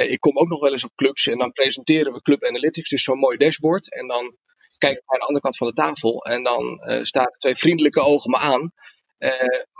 ik 0.00 0.20
kom 0.20 0.38
ook 0.38 0.48
nog 0.48 0.60
wel 0.60 0.72
eens 0.72 0.84
op 0.84 0.94
clubs 0.94 1.26
en 1.26 1.38
dan 1.38 1.52
presenteren 1.52 2.12
we 2.12 2.22
Club 2.22 2.44
Analytics, 2.44 2.88
dus 2.88 3.02
zo'n 3.02 3.18
mooi 3.18 3.36
dashboard. 3.36 3.94
En 3.94 4.06
dan 4.06 4.36
kijk 4.78 4.96
ik 4.96 5.02
naar 5.06 5.18
de 5.18 5.24
andere 5.24 5.40
kant 5.40 5.56
van 5.56 5.66
de 5.66 5.72
tafel 5.72 6.24
en 6.24 6.42
dan 6.42 6.82
uh, 6.88 7.02
staan 7.02 7.30
twee 7.38 7.54
vriendelijke 7.54 8.00
ogen 8.00 8.30
me 8.30 8.36
aan. 8.36 8.72
Uh, 9.18 9.30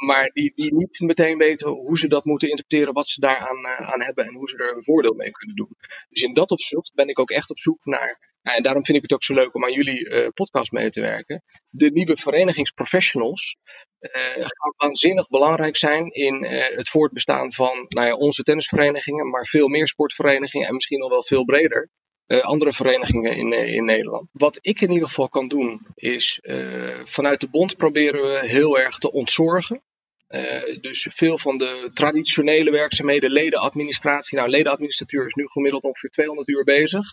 maar 0.06 0.30
die, 0.32 0.52
die 0.54 0.74
niet 0.74 1.00
meteen 1.00 1.38
weten 1.38 1.68
hoe 1.68 1.98
ze 1.98 2.08
dat 2.08 2.24
moeten 2.24 2.48
interpreteren, 2.48 2.94
wat 2.94 3.08
ze 3.08 3.20
daaraan 3.20 3.66
aan 3.66 4.02
hebben 4.02 4.26
en 4.26 4.34
hoe 4.34 4.48
ze 4.48 4.56
er 4.56 4.76
een 4.76 4.82
voordeel 4.82 5.14
mee 5.14 5.30
kunnen 5.30 5.56
doen. 5.56 5.76
Dus 6.08 6.22
in 6.22 6.32
dat 6.32 6.50
opzicht 6.50 6.94
ben 6.94 7.08
ik 7.08 7.18
ook 7.18 7.30
echt 7.30 7.50
op 7.50 7.58
zoek 7.58 7.84
naar 7.84 8.31
en 8.42 8.62
daarom 8.62 8.84
vind 8.84 8.96
ik 8.96 9.02
het 9.02 9.12
ook 9.12 9.22
zo 9.22 9.34
leuk 9.34 9.54
om 9.54 9.64
aan 9.64 9.72
jullie 9.72 10.08
uh, 10.08 10.28
podcast 10.34 10.72
mee 10.72 10.90
te 10.90 11.00
werken. 11.00 11.42
De 11.68 11.90
nieuwe 11.90 12.16
verenigingsprofessionals 12.16 13.56
uh, 14.00 14.10
gaan 14.34 14.74
waanzinnig 14.76 15.28
belangrijk 15.28 15.76
zijn 15.76 16.10
in 16.10 16.44
uh, 16.44 16.76
het 16.76 16.88
voortbestaan 16.88 17.52
van 17.52 17.86
nou 17.88 18.06
ja, 18.06 18.14
onze 18.14 18.42
tennisverenigingen, 18.42 19.30
maar 19.30 19.46
veel 19.46 19.68
meer 19.68 19.88
sportverenigingen 19.88 20.68
en 20.68 20.74
misschien 20.74 20.98
nog 20.98 21.10
wel 21.10 21.22
veel 21.22 21.44
breder. 21.44 21.88
andere 22.26 22.72
verenigingen 22.72 23.36
in, 23.36 23.52
in 23.52 23.84
Nederland. 23.84 24.30
Wat 24.32 24.58
ik 24.60 24.80
in 24.80 24.90
ieder 24.90 25.08
geval 25.08 25.28
kan 25.28 25.48
doen, 25.48 25.86
is 25.94 26.40
vanuit 27.04 27.40
de 27.40 27.48
bond 27.50 27.76
proberen 27.76 28.22
we 28.22 28.48
heel 28.48 28.78
erg 28.78 28.98
te 28.98 29.12
ontzorgen. 29.12 29.82
Uh, 30.32 30.80
dus 30.80 31.08
veel 31.14 31.38
van 31.38 31.58
de 31.58 31.90
traditionele 31.92 32.70
werkzaamheden, 32.70 33.30
ledenadministratie. 33.30 34.38
Nou, 34.38 34.50
ledenadministratuur 34.50 35.26
is 35.26 35.34
nu 35.34 35.46
gemiddeld 35.46 35.82
ongeveer 35.82 36.10
200 36.10 36.48
uur 36.48 36.64
bezig 36.64 37.06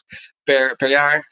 per, 0.44 0.76
per 0.76 0.90
jaar. 0.90 1.28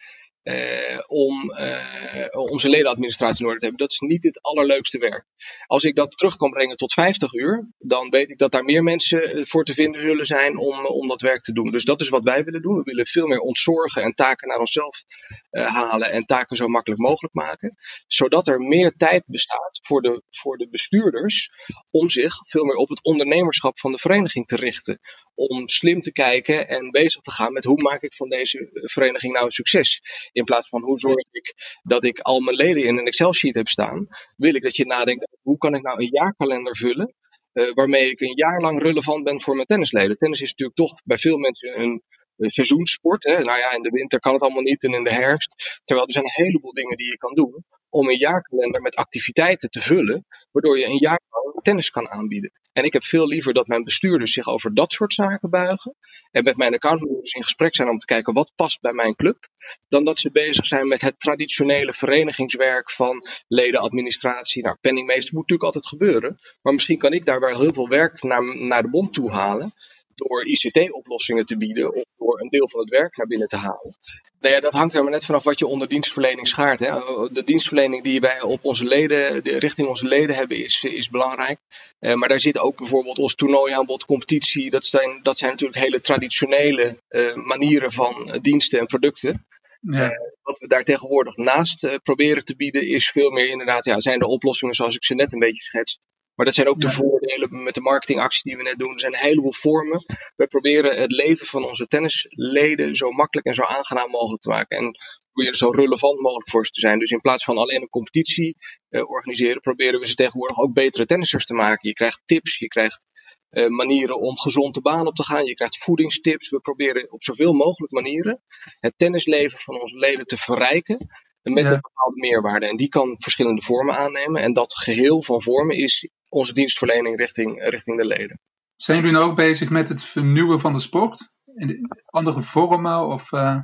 Uh, 0.48 1.00
om, 1.08 1.51
uh, 1.51 2.58
zijn 2.58 2.74
ledenadministratie 2.74 3.39
in 3.39 3.46
orde 3.46 3.60
te 3.60 3.66
hebben. 3.66 3.88
Dat 3.88 3.92
is 3.92 4.00
niet 4.00 4.24
het 4.24 4.42
allerleukste 4.42 4.98
werk. 4.98 5.25
Als 5.66 5.84
ik 5.84 5.96
dat 5.96 6.12
terug 6.12 6.38
kan 6.38 6.50
brengen 6.50 6.77
tot 6.77 6.94
50 6.94 7.34
uur, 7.34 7.70
dan 7.77 8.10
weet 8.10 8.30
ik 8.30 8.38
dat 8.38 8.51
daar 8.51 8.63
meer 8.63 8.84
mensen 8.84 9.48
voor 9.48 9.63
te 9.63 9.74
vinden 9.74 10.01
zullen 10.01 10.25
zijn 10.25 10.58
om, 10.58 10.86
om 10.86 11.08
dat 11.08 11.22
werk 11.22 11.42
te 11.42 11.54
doen. 11.54 11.72
Dus 11.72 11.84
dat 11.84 12.01
is 12.01 12.10
wat 12.10 12.24
wij 12.24 12.44
willen 12.44 12.62
doen. 12.62 12.77
We 12.77 12.84
willen 12.84 13.06
veel 13.06 13.27
meer 13.27 13.39
ontzorgen 13.39 14.04
en 14.04 14.13
taken 14.13 14.48
naar 14.48 14.60
onszelf 14.60 15.04
halen 15.50 16.12
en 16.12 16.25
taken 16.25 16.56
zo 16.56 16.68
makkelijk 16.68 17.01
mogelijk 17.01 17.34
maken. 17.34 17.77
Zodat 18.08 18.48
er 18.48 18.60
meer 18.60 18.92
tijd 18.92 19.24
bestaat 19.25 19.80
voor 19.84 20.01
de, 20.01 20.24
voor 20.30 20.58
de 20.58 20.70
bestuurders 20.70 21.50
om 21.92 22.10
zich 22.10 22.34
veel 22.48 22.63
meer 22.63 22.75
op 22.75 22.89
het 22.89 23.04
ondernemerschap 23.04 23.80
van 23.80 23.92
de 23.92 23.98
vereniging 23.98 24.46
te 24.46 24.56
richten. 24.56 25.00
Om 25.36 25.70
slim 25.70 26.01
te 26.01 26.12
kijken 26.12 26.68
en 26.68 26.92
bezig 26.92 27.22
te 27.22 27.32
gaan 27.32 27.54
met 27.54 27.63
hoe 27.63 27.82
maak 27.82 28.01
ik 28.01 28.13
van 28.13 28.30
deze 28.30 28.70
vereniging 28.72 29.34
nou 29.34 29.46
een 29.46 29.51
succes. 29.51 30.01
In 30.38 30.44
plaats 30.44 30.70
van 30.70 30.84
hoe 30.84 31.00
zorg 31.00 31.25
ik 31.32 31.53
dat 31.84 32.03
ik 32.03 32.20
al 32.20 32.39
mijn 32.39 32.56
leden 32.56 32.84
in 32.84 32.98
een 32.98 33.06
Excel-sheet 33.06 33.56
heb 33.56 33.67
staan, 33.67 34.08
wil 34.36 34.56
ik 34.56 34.62
dat 34.62 34.75
je 34.75 34.86
nadenkt: 34.86 35.27
hoe 35.41 35.58
kan 35.58 35.75
ik 35.75 35.82
nou 35.82 36.01
een 36.01 36.10
jaarkalender 36.12 36.75
vullen? 36.75 37.13
Uh, 37.53 37.74
waarmee 37.74 38.10
ik 38.10 38.22
een 38.22 38.36
jaar 38.36 38.62
lang 38.62 38.82
relevant 38.82 39.24
ben 39.24 39.41
voor 39.41 39.56
mijn 39.56 39.67
tennisleden. 39.67 40.17
Tennis 40.17 40.41
is 40.41 40.50
natuurlijk 40.50 40.77
toch 40.77 41.01
bij 41.03 41.17
veel 41.17 41.38
mensen 41.38 41.82
een, 41.82 42.03
een 42.38 42.50
seizoenssport. 42.50 43.24
Hè? 43.24 43.44
Nou 43.44 43.60
ja, 43.60 43.72
in 43.72 43.82
de 43.82 43.89
winter 43.89 44.20
kan 44.20 44.34
het 44.34 44.41
allemaal 44.41 44.62
niet 44.62 44.84
en 44.84 44.94
in 44.94 45.03
de 45.03 45.13
herfst. 45.13 45.82
Terwijl 45.84 46.08
er 46.08 46.13
zijn 46.13 46.25
een 46.25 46.44
heleboel 46.46 46.74
dingen 46.74 46.98
die 46.98 47.08
je 47.08 47.17
kan 47.17 47.34
doen 47.34 47.65
om 47.89 48.10
een 48.10 48.17
jaarkalender 48.17 48.82
met 48.82 48.96
activiteiten 48.96 49.70
te 49.70 49.82
vullen, 49.82 50.25
waardoor 50.51 50.79
je 50.79 50.86
een 50.86 50.98
jaar 51.00 51.22
lang 51.29 51.63
tennis 51.63 51.89
kan 51.89 52.10
aanbieden. 52.10 52.51
En 52.74 52.84
ik 52.84 52.94
heb 52.94 53.03
veel 53.03 53.27
liever 53.27 53.53
dat 53.53 53.67
mijn 53.67 53.84
bestuurders 53.84 54.34
zich 54.34 54.48
over 54.48 54.74
dat 54.74 54.94
soort 54.94 55.13
zaken 55.13 55.50
buigen 55.50 55.96
en 56.32 56.44
met 56.44 56.58
mijn 56.58 56.74
accountholders 56.74 57.32
in 57.32 57.44
gesprek 57.44 57.75
zijn 57.75 57.89
om 57.89 57.98
te 57.98 58.06
kijken 58.06 58.34
wat 58.34 58.51
past 58.56 58.82
bij 58.82 58.94
mijn 58.94 59.15
club, 59.15 59.50
dan 59.88 60.03
dat 60.03 60.20
ze 60.20 60.32
bezig 60.32 60.65
zijn 60.65 60.88
met 60.88 61.01
het 61.01 61.20
traditionele 61.20 61.94
verenigingswerk 61.94 62.91
van 62.91 63.22
ledenadministratie. 63.48 64.63
Nou, 64.63 64.77
penningmeester 64.82 65.34
moet 65.34 65.50
natuurlijk 65.50 65.75
altijd 65.75 65.88
gebeuren, 65.88 66.39
maar 66.62 66.74
misschien 66.74 66.98
kan 66.98 67.13
ik 67.13 67.25
daar 67.25 67.39
wel 67.39 67.60
heel 67.60 67.74
veel 67.74 67.89
werk 67.89 68.24
naar, 68.24 68.58
naar 68.58 68.82
de 68.82 68.89
bond 68.89 69.13
toe 69.13 69.32
halen 69.32 69.74
door 70.17 70.45
ICT-oplossingen 70.45 71.45
te 71.45 71.57
bieden 71.57 71.93
of 71.93 72.03
door 72.17 72.41
een 72.41 72.50
deel 72.50 72.69
van 72.69 72.79
het 72.79 72.89
werk 72.89 73.17
naar 73.17 73.27
binnen 73.27 73.47
te 73.47 73.57
halen. 73.57 73.95
Nou 74.39 74.53
ja, 74.53 74.59
dat 74.59 74.74
hangt 74.74 74.93
er 74.93 75.03
maar 75.03 75.12
net 75.12 75.25
vanaf 75.25 75.43
wat 75.43 75.59
je 75.59 75.67
onder 75.67 75.88
dienstverlening 75.88 76.47
schaart. 76.47 76.79
Hè. 76.79 76.91
De 77.31 77.43
dienstverlening 77.45 78.03
die 78.03 78.19
wij 78.19 78.41
op 78.41 78.65
onze 78.65 78.86
leden, 78.86 79.43
de, 79.43 79.59
richting 79.59 79.88
onze 79.88 80.07
leden 80.07 80.36
hebben, 80.36 80.63
is, 80.63 80.83
is 80.83 81.09
belangrijk. 81.09 81.59
Uh, 82.00 82.13
maar 82.13 82.29
daar 82.29 82.39
zit 82.39 82.57
ook 82.57 82.77
bijvoorbeeld 82.77 83.20
ons 83.20 83.35
toernooiaanbod, 83.35 84.05
competitie. 84.05 84.70
Dat 84.70 84.85
zijn, 84.85 85.20
dat 85.24 85.37
zijn 85.37 85.51
natuurlijk 85.51 85.79
hele 85.79 86.01
traditionele 86.01 87.01
uh, 87.09 87.35
manieren 87.35 87.92
van 87.92 88.37
diensten 88.42 88.79
en 88.79 88.85
producten. 88.85 89.46
Ja. 89.81 90.11
wat 90.42 90.59
we 90.59 90.68
daar 90.68 90.83
tegenwoordig 90.83 91.35
naast 91.35 92.00
proberen 92.03 92.46
te 92.46 92.55
bieden, 92.55 92.87
is 92.87 93.09
veel 93.09 93.31
meer 93.31 93.48
inderdaad, 93.48 93.85
ja, 93.85 94.00
zijn 94.00 94.20
de 94.20 94.27
oplossingen 94.27 94.74
zoals 94.74 94.96
ik 94.96 95.03
ze 95.03 95.15
net 95.15 95.33
een 95.33 95.39
beetje 95.39 95.63
schets. 95.63 96.00
Maar 96.37 96.45
dat 96.45 96.55
zijn 96.55 96.67
ook 96.67 96.81
de 96.81 96.89
voordelen 96.89 97.63
met 97.63 97.73
de 97.73 97.81
marketingactie 97.81 98.43
die 98.43 98.57
we 98.57 98.63
net 98.63 98.77
doen. 98.77 98.93
Er 98.93 99.00
zijn 99.00 99.13
een 99.13 99.19
heleboel 99.19 99.53
vormen. 99.53 100.03
We 100.35 100.47
proberen 100.47 101.00
het 101.01 101.11
leven 101.11 101.45
van 101.45 101.65
onze 101.65 101.87
tennisleden 101.87 102.95
zo 102.95 103.11
makkelijk 103.11 103.47
en 103.47 103.53
zo 103.53 103.63
aangenaam 103.63 104.09
mogelijk 104.09 104.41
te 104.41 104.50
maken. 104.50 104.77
En 104.77 104.97
proberen 105.31 105.57
zo 105.57 105.69
relevant 105.69 106.19
mogelijk 106.19 106.50
voor 106.50 106.65
ze 106.65 106.71
te 106.71 106.79
zijn. 106.79 107.00
Dus 107.00 107.11
in 107.11 107.21
plaats 107.21 107.43
van 107.43 107.57
alleen 107.57 107.81
een 107.81 107.89
competitie 107.89 108.57
uh, 108.89 109.09
organiseren, 109.09 109.61
proberen 109.61 110.00
we 110.00 110.07
ze 110.07 110.15
tegenwoordig 110.15 110.59
ook 110.59 110.73
betere 110.73 111.05
tennissers 111.05 111.45
te 111.45 111.53
maken. 111.53 111.87
Je 111.89 111.95
krijgt 111.95 112.21
tips, 112.25 112.59
je 112.59 112.67
krijgt 112.67 113.05
uh, 113.51 113.67
manieren 113.67 114.19
om 114.19 114.37
gezond 114.37 114.73
de 114.73 114.81
baan 114.81 115.07
op 115.07 115.15
te 115.15 115.23
gaan. 115.23 115.45
Je 115.45 115.53
krijgt 115.53 115.77
voedingstips. 115.77 116.50
We 116.50 116.59
proberen 116.59 117.11
op 117.11 117.23
zoveel 117.23 117.53
mogelijk 117.53 117.93
manieren 117.93 118.41
het 118.79 118.93
tennisleven 118.97 119.59
van 119.59 119.81
onze 119.81 119.97
leden 119.97 120.25
te 120.25 120.37
verrijken 120.37 121.07
met 121.53 121.71
een 121.71 121.79
bepaalde 121.81 122.15
meerwaarde. 122.15 122.67
En 122.67 122.75
die 122.75 122.89
kan 122.89 123.15
verschillende 123.19 123.61
vormen 123.61 123.97
aannemen. 123.97 124.41
En 124.41 124.53
dat 124.53 124.77
geheel 124.77 125.23
van 125.23 125.41
vormen 125.41 125.77
is 125.77 126.09
onze 126.29 126.53
dienstverlening 126.53 127.18
richting, 127.18 127.70
richting 127.70 127.98
de 127.98 128.05
leden. 128.05 128.40
Zijn 128.75 128.98
jullie 128.98 129.13
nou 129.13 129.29
ook 129.29 129.35
bezig 129.35 129.70
met 129.70 129.90
het 129.90 130.03
vernieuwen 130.03 130.59
van 130.59 130.74
de 130.74 130.79
sport? 130.79 131.31
In 131.55 131.90
andere 132.05 132.42
vormen? 132.42 133.07
Of, 133.07 133.31
uh... 133.31 133.59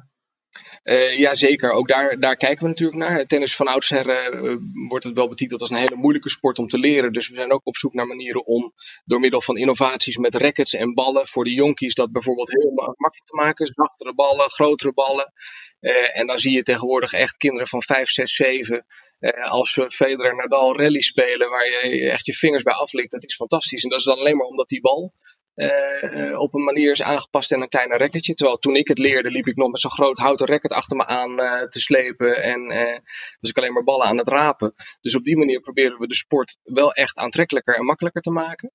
Uh, 0.84 1.17
ja, 1.17 1.36
zeker. 1.36 1.71
Ook 1.71 1.88
daar, 1.88 2.19
daar 2.19 2.36
kijken 2.36 2.63
we 2.63 2.69
natuurlijk 2.69 2.97
naar. 2.97 3.26
Tennis 3.26 3.56
van 3.56 3.67
oudsher 3.67 4.34
uh, 4.34 4.58
wordt 4.89 5.06
het 5.06 5.13
wel 5.13 5.28
betiteld 5.28 5.62
als 5.62 5.69
een 5.69 5.76
hele 5.76 5.95
moeilijke 5.95 6.30
sport 6.30 6.60
om 6.60 6.67
te 6.67 6.78
leren. 6.78 7.13
Dus 7.13 7.30
we 7.30 7.36
zijn 7.36 7.52
ook 7.52 7.62
op 7.63 7.78
zoek 7.78 7.93
naar 7.93 8.08
manieren 8.08 8.45
om 8.45 8.73
door 9.06 9.19
middel 9.19 9.41
van 9.41 9.58
innovaties 9.58 10.17
met 10.17 10.36
rackets 10.36 10.73
en 10.73 10.93
ballen 10.93 11.28
voor 11.28 11.43
de 11.43 11.54
jonkies 11.54 11.93
dat 11.93 12.12
bijvoorbeeld 12.12 12.52
heel 12.52 12.71
makkelijk 12.73 13.26
te 13.26 13.36
maken. 13.36 13.67
Zachtere 13.67 14.13
ballen, 14.13 14.49
grotere 14.49 14.93
ballen. 14.93 15.34
Uh, 15.80 16.17
en 16.19 16.28
dan 16.28 16.38
zie 16.38 16.52
je 16.52 16.63
tegenwoordig 16.63 17.13
echt 17.13 17.38
kinderen 17.38 17.67
van 17.67 17.84
5, 17.84 18.10
6, 18.10 18.36
7 18.36 18.76
uh, 18.76 18.82
als 19.31 19.79
Federer 19.88 20.36
Nadal 20.36 20.77
rally 20.77 21.01
spelen 21.01 21.49
waar 21.49 21.65
je 21.65 22.09
echt 22.12 22.25
je 22.25 22.33
vingers 22.33 22.63
bij 22.63 22.73
aflikt, 22.73 23.12
dat 23.12 23.25
is 23.25 23.36
fantastisch. 23.36 23.83
En 23.83 23.89
dat 23.89 23.99
is 23.99 24.05
dan 24.05 24.17
alleen 24.17 24.38
maar 24.38 24.47
omdat 24.47 24.69
die 24.69 24.81
bal 24.81 25.13
uh, 25.55 26.39
op 26.39 26.53
een 26.53 26.63
manier 26.63 26.91
is 26.91 27.01
aangepast 27.01 27.51
en 27.51 27.62
een 27.62 27.69
kleiner 27.69 27.97
racketje. 27.97 28.33
Terwijl 28.33 28.57
toen 28.57 28.75
ik 28.75 28.88
het 28.88 28.97
leerde, 28.97 29.31
liep 29.31 29.47
ik 29.47 29.55
nog 29.55 29.71
met 29.71 29.79
zo'n 29.79 29.91
groot 29.91 30.17
houten 30.17 30.47
racket 30.47 30.71
achter 30.71 30.97
me 30.97 31.05
aan 31.05 31.36
te 31.69 31.79
slepen. 31.79 32.43
En 32.43 32.71
uh, 32.71 32.97
was 33.39 33.49
ik 33.49 33.57
alleen 33.57 33.73
maar 33.73 33.83
ballen 33.83 34.05
aan 34.05 34.17
het 34.17 34.27
rapen. 34.27 34.73
Dus 35.01 35.15
op 35.15 35.23
die 35.23 35.38
manier 35.38 35.59
proberen 35.59 35.99
we 35.99 36.07
de 36.07 36.15
sport 36.15 36.57
wel 36.63 36.93
echt 36.93 37.17
aantrekkelijker 37.17 37.75
en 37.75 37.86
makkelijker 37.86 38.21
te 38.21 38.31
maken. 38.31 38.71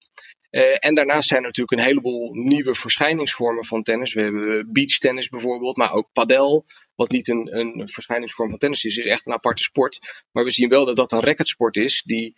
en 0.80 0.94
daarnaast 0.94 1.28
zijn 1.28 1.40
er 1.40 1.46
natuurlijk 1.46 1.80
een 1.80 1.87
heleboel 1.87 2.32
nieuwe 2.32 2.74
verschijningsvormen 2.74 3.64
van 3.64 3.82
tennis. 3.82 4.14
We 4.14 4.20
hebben 4.20 4.72
beachtennis 4.72 5.28
bijvoorbeeld, 5.28 5.76
maar 5.76 5.92
ook 5.92 6.08
padel 6.12 6.66
wat 6.98 7.11
niet 7.11 7.28
een, 7.28 7.58
een 7.58 7.88
verschijningsvorm 7.88 8.50
van 8.50 8.58
tennis 8.58 8.84
is. 8.84 8.96
Het 8.96 9.04
is 9.04 9.11
echt 9.11 9.26
een 9.26 9.32
aparte 9.32 9.62
sport. 9.62 10.24
Maar 10.32 10.44
we 10.44 10.50
zien 10.50 10.68
wel 10.68 10.84
dat 10.84 10.96
dat 10.96 11.12
een 11.12 11.20
racketsport 11.20 11.76
is 11.76 12.02
die 12.04 12.34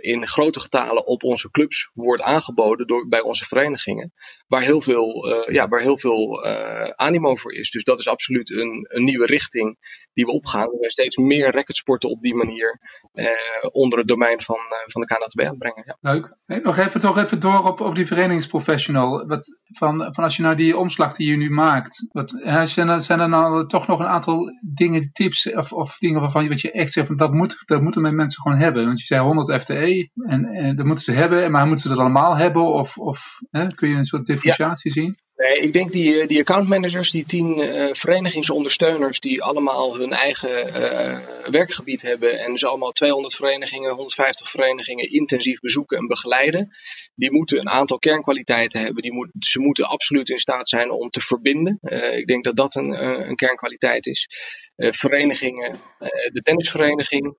in 0.00 0.26
grote 0.26 0.60
getalen 0.60 1.06
op 1.06 1.22
onze 1.22 1.50
clubs 1.50 1.90
wordt 1.94 2.22
aangeboden 2.22 2.86
door, 2.86 3.08
bij 3.08 3.20
onze 3.20 3.44
verenigingen. 3.44 4.12
Waar 4.46 4.62
heel 4.62 4.80
veel, 4.80 5.28
uh, 5.28 5.54
ja, 5.54 5.68
waar 5.68 5.80
heel 5.80 5.98
veel 5.98 6.44
animo 6.96 7.36
voor 7.36 7.52
is. 7.52 7.70
Dus 7.70 7.84
dat 7.84 7.98
is 7.98 8.08
absoluut 8.08 8.50
een, 8.50 8.86
een 8.88 9.04
nieuwe 9.04 9.26
richting 9.26 9.78
die 10.12 10.24
we 10.24 10.30
opgaan. 10.30 10.68
We 10.68 10.90
steeds 10.90 11.16
meer 11.16 11.50
racketsporten 11.50 12.10
op 12.10 12.22
die 12.22 12.34
manier 12.34 12.78
onder 13.72 13.98
het 13.98 14.08
domein 14.08 14.40
van, 14.42 14.58
van 14.86 15.00
de 15.00 15.06
KNTB 15.06 15.48
aan 15.48 15.58
brengen. 15.58 15.82
Ja. 15.86 15.96
Leuk. 16.00 16.34
Nog 16.62 16.78
even, 16.78 17.00
toch 17.00 17.18
even 17.18 17.40
door 17.40 17.66
op, 17.66 17.80
op 17.80 17.94
die 17.94 18.06
verenigingsprofessional. 18.06 19.26
Wat, 19.26 19.58
van, 19.64 20.14
van 20.14 20.24
als 20.24 20.36
je 20.36 20.42
nou 20.42 20.56
die 20.56 20.76
omslag 20.76 21.16
die 21.16 21.30
je 21.30 21.36
nu 21.36 21.50
maakt. 21.50 22.06
Wat, 22.08 22.30
zijn, 22.64 23.00
zijn 23.00 23.20
er 23.20 23.28
nou 23.28 23.66
toch 23.66 23.86
nog 23.86 24.00
een 24.00 24.06
aantal 24.06 24.50
dingen, 24.74 25.12
tips 25.12 25.52
of, 25.52 25.72
of 25.72 25.98
dingen 25.98 26.20
waarvan 26.20 26.42
je, 26.42 26.48
wat 26.48 26.60
je 26.60 26.72
echt 26.72 26.92
zegt 26.92 27.06
van 27.06 27.16
dat, 27.16 27.32
moet, 27.32 27.62
dat 27.64 27.80
moeten 27.80 28.14
mensen 28.14 28.42
gewoon 28.42 28.58
hebben? 28.58 28.79
Want 28.84 29.00
je 29.00 29.06
zei 29.06 29.20
100 29.20 29.62
FTE 29.62 30.10
en, 30.26 30.44
en 30.44 30.76
dat 30.76 30.86
moeten 30.86 31.04
ze 31.04 31.12
hebben, 31.12 31.50
maar 31.50 31.66
moeten 31.66 31.82
ze 31.82 31.88
dat 31.88 31.98
allemaal 31.98 32.36
hebben? 32.36 32.62
Of, 32.62 32.98
of 32.98 33.38
hè, 33.50 33.66
kun 33.66 33.88
je 33.88 33.94
een 33.94 34.04
soort 34.04 34.26
differentiatie 34.26 34.92
zien? 34.92 35.18
Nee, 35.40 35.58
ik 35.58 35.72
denk 35.72 35.92
die, 35.92 36.26
die 36.26 36.40
accountmanagers, 36.40 37.10
die 37.10 37.24
tien 37.24 37.58
uh, 37.58 37.88
verenigingsondersteuners, 37.92 39.20
die 39.20 39.42
allemaal 39.42 39.98
hun 39.98 40.12
eigen 40.12 40.68
uh, 40.68 41.18
werkgebied 41.50 42.02
hebben 42.02 42.38
en 42.38 42.52
dus 42.52 42.64
allemaal 42.64 42.92
200 42.92 43.34
verenigingen, 43.34 43.90
150 43.90 44.50
verenigingen 44.50 45.10
intensief 45.12 45.60
bezoeken 45.60 45.98
en 45.98 46.06
begeleiden, 46.06 46.70
die 47.14 47.32
moeten 47.32 47.58
een 47.58 47.68
aantal 47.68 47.98
kernkwaliteiten 47.98 48.80
hebben. 48.80 49.02
Die 49.02 49.30
ze 49.38 49.60
moeten 49.60 49.88
absoluut 49.88 50.28
in 50.28 50.38
staat 50.38 50.68
zijn 50.68 50.90
om 50.90 51.10
te 51.10 51.20
verbinden. 51.20 51.78
Ik 52.16 52.26
denk 52.26 52.44
dat 52.44 52.56
dat 52.56 52.74
een, 52.74 53.04
een 53.28 53.36
kernkwaliteit 53.36 54.06
is. 54.06 54.28
Verenigingen, 54.88 55.78
de 56.32 56.40
tennisvereniging 56.42 57.36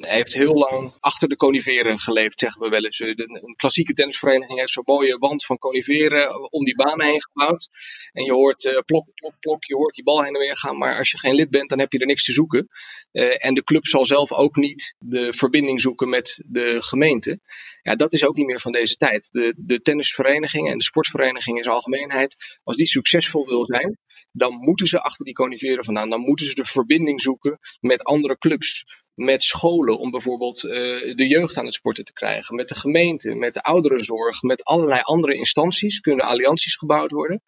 heeft 0.00 0.34
heel 0.34 0.54
lang 0.54 0.92
achter 1.00 1.28
de 1.28 1.36
coniferen 1.36 1.98
geleefd, 1.98 2.38
zeggen 2.38 2.62
we 2.62 2.68
wel 2.68 2.84
eens. 2.84 3.00
een 3.00 3.54
klassieke 3.56 3.92
tennisvereniging 3.92 4.58
heeft 4.58 4.72
zo'n 4.72 4.82
mooie 4.86 5.18
wand 5.18 5.44
van 5.44 5.58
coniferen 5.58 6.52
om 6.52 6.64
die 6.64 6.74
banen 6.74 7.06
heen 7.06 7.22
gebouwd. 7.22 7.68
En 8.12 8.24
je 8.24 8.32
hoort 8.32 8.82
plok, 8.84 9.06
plok, 9.14 9.34
plok, 9.40 9.64
je 9.64 9.74
hoort 9.74 9.94
die 9.94 10.04
bal 10.04 10.22
heen 10.22 10.34
en 10.34 10.40
weer 10.40 10.56
gaan. 10.56 10.78
Maar 10.78 10.98
als 10.98 11.10
je 11.10 11.18
geen 11.18 11.34
lid 11.34 11.50
bent, 11.50 11.68
dan 11.68 11.78
heb 11.78 11.92
je 11.92 11.98
er 11.98 12.06
niks 12.06 12.24
te 12.24 12.32
zoeken. 12.32 12.68
En 13.38 13.54
de 13.54 13.64
club 13.64 13.86
zal 13.86 14.04
zelf 14.04 14.32
ook 14.32 14.56
niet 14.56 14.94
de 14.98 15.32
verbinding 15.32 15.80
zoeken 15.80 16.08
met 16.08 16.44
de 16.46 16.82
gemeente. 16.82 17.40
Ja, 17.82 17.94
dat 17.94 18.12
is 18.12 18.24
ook 18.24 18.36
niet 18.36 18.46
meer 18.46 18.60
van 18.60 18.72
deze 18.72 18.96
tijd. 18.96 19.28
De, 19.32 19.54
de 19.56 19.80
tennisvereniging 19.80 20.68
en 20.68 20.78
de 20.78 20.84
sportvereniging 20.84 21.56
in 21.56 21.62
zijn 21.62 21.74
algemeenheid, 21.74 22.36
als 22.64 22.76
die 22.76 22.86
succesvol 22.86 23.46
wil 23.46 23.64
zijn, 23.64 23.98
dan 24.36 24.56
moeten 24.56 24.86
ze 24.86 25.00
achter 25.00 25.24
die 25.24 25.34
coniferen 25.34 25.84
vandaan. 25.84 26.10
Dan 26.10 26.20
moeten 26.20 26.46
ze 26.46 26.54
de 26.54 26.64
verbinding 26.64 27.20
zoeken 27.20 27.58
met 27.80 28.04
andere 28.04 28.38
clubs 28.38 28.84
met 29.16 29.42
scholen 29.42 29.98
om 29.98 30.10
bijvoorbeeld 30.10 30.62
uh, 30.62 30.70
de 31.14 31.26
jeugd 31.26 31.56
aan 31.56 31.64
het 31.64 31.74
sporten 31.74 32.04
te 32.04 32.12
krijgen, 32.12 32.54
met 32.54 32.68
de 32.68 32.74
gemeente, 32.74 33.34
met 33.34 33.54
de 33.54 33.62
ouderenzorg, 33.62 34.42
met 34.42 34.64
allerlei 34.64 35.00
andere 35.02 35.34
instanties 35.34 36.00
kunnen 36.00 36.26
allianties 36.26 36.76
gebouwd 36.76 37.10
worden. 37.10 37.42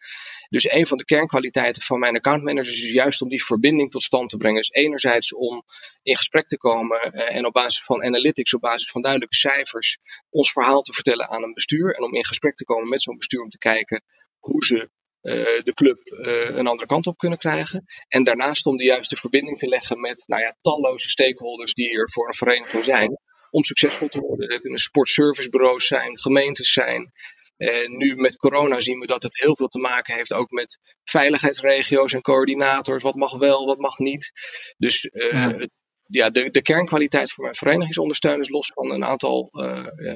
Dus 0.49 0.71
een 0.71 0.87
van 0.87 0.97
de 0.97 1.05
kernkwaliteiten 1.05 1.81
van 1.81 1.99
mijn 1.99 2.15
accountmanagers 2.15 2.81
is 2.81 2.91
juist 2.91 3.21
om 3.21 3.29
die 3.29 3.43
verbinding 3.43 3.91
tot 3.91 4.03
stand 4.03 4.29
te 4.29 4.37
brengen. 4.37 4.57
Dus 4.57 4.71
enerzijds 4.71 5.33
om 5.33 5.63
in 6.03 6.15
gesprek 6.15 6.47
te 6.47 6.57
komen 6.57 7.15
uh, 7.15 7.35
en 7.35 7.45
op 7.45 7.53
basis 7.53 7.83
van 7.83 8.03
analytics, 8.03 8.53
op 8.53 8.61
basis 8.61 8.91
van 8.91 9.01
duidelijke 9.01 9.35
cijfers, 9.35 9.97
ons 10.29 10.51
verhaal 10.51 10.81
te 10.81 10.93
vertellen 10.93 11.29
aan 11.29 11.43
een 11.43 11.53
bestuur 11.53 11.95
en 11.95 12.03
om 12.03 12.13
in 12.13 12.25
gesprek 12.25 12.55
te 12.55 12.65
komen 12.65 12.89
met 12.89 13.01
zo'n 13.01 13.17
bestuur 13.17 13.41
om 13.41 13.49
te 13.49 13.57
kijken 13.57 14.03
hoe 14.39 14.65
ze 14.65 14.89
de 15.21 15.71
club 15.73 15.99
uh, 16.05 16.57
een 16.57 16.67
andere 16.67 16.87
kant 16.87 17.07
op 17.07 17.17
kunnen 17.17 17.37
krijgen. 17.37 17.85
En 18.07 18.23
daarnaast 18.23 18.65
om 18.65 18.77
de 18.77 18.83
juiste 18.83 19.15
verbinding 19.15 19.57
te 19.57 19.67
leggen 19.67 19.99
met 19.99 20.23
nou 20.27 20.41
ja, 20.41 20.57
talloze 20.61 21.09
stakeholders 21.09 21.73
die 21.73 21.91
er 21.91 22.11
voor 22.11 22.27
een 22.27 22.33
vereniging 22.33 22.83
zijn. 22.83 23.19
Om 23.51 23.63
succesvol 23.63 24.07
te 24.07 24.19
worden. 24.19 24.49
Er 24.49 24.61
kunnen 24.61 24.79
sportservicebureaus 24.79 25.87
zijn, 25.87 26.19
gemeentes 26.19 26.73
zijn. 26.73 27.11
En 27.57 27.97
nu 27.97 28.15
met 28.15 28.37
corona 28.37 28.79
zien 28.79 28.99
we 28.99 29.05
dat 29.05 29.23
het 29.23 29.39
heel 29.39 29.55
veel 29.55 29.67
te 29.67 29.79
maken 29.79 30.15
heeft 30.15 30.33
ook 30.33 30.51
met 30.51 30.79
veiligheidsregio's 31.03 32.13
en 32.13 32.21
coördinators. 32.21 33.03
Wat 33.03 33.15
mag 33.15 33.37
wel, 33.37 33.65
wat 33.65 33.79
mag 33.79 33.97
niet. 33.97 34.31
Dus 34.77 35.09
uh, 35.11 35.59
ja. 36.05 36.29
De, 36.29 36.49
de 36.49 36.61
kernkwaliteit 36.61 37.31
voor 37.31 37.43
mijn 37.43 37.55
verenigingsondersteuners, 37.55 38.49
los 38.49 38.71
van 38.73 38.91
een 38.91 39.05
aantal 39.05 39.49
uh, 39.51 40.15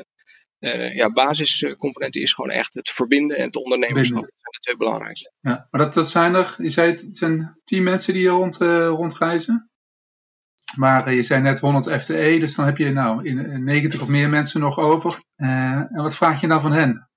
uh, 0.63 0.95
ja, 0.95 1.11
basiscomponenten 1.11 2.21
is 2.21 2.33
gewoon 2.33 2.51
echt 2.51 2.73
het 2.73 2.89
verbinden 2.89 3.37
en 3.37 3.45
het 3.45 3.55
ondernemerschap. 3.55 4.21
Dat 4.21 4.31
zijn 4.31 4.51
de 4.51 4.59
twee 4.59 4.77
belangrijkste. 4.77 5.31
Ja, 5.39 5.67
maar 5.71 5.81
dat, 5.81 5.93
dat 5.93 6.09
zijn 6.09 6.35
er, 6.35 6.55
je 6.57 6.69
zei 6.69 6.91
het, 6.91 7.05
zijn 7.09 7.59
tien 7.63 7.83
mensen 7.83 8.13
die 8.13 8.21
hier 8.21 8.31
rond, 8.31 8.61
uh, 8.61 8.87
rondreizen. 8.87 9.69
Maar 10.75 11.07
uh, 11.07 11.15
je 11.15 11.23
zei 11.23 11.41
net 11.41 11.59
100 11.59 12.01
FTE, 12.01 12.37
dus 12.39 12.55
dan 12.55 12.65
heb 12.65 12.77
je 12.77 12.89
nou 12.89 13.25
in, 13.25 13.63
90 13.63 14.01
of 14.01 14.07
meer 14.07 14.29
mensen 14.29 14.59
nog 14.59 14.77
over. 14.77 15.23
en 15.35 15.89
wat 15.93 16.15
vraag 16.15 16.41
je 16.41 16.47
dan 16.47 16.61
van 16.61 16.71
hen? 16.71 17.09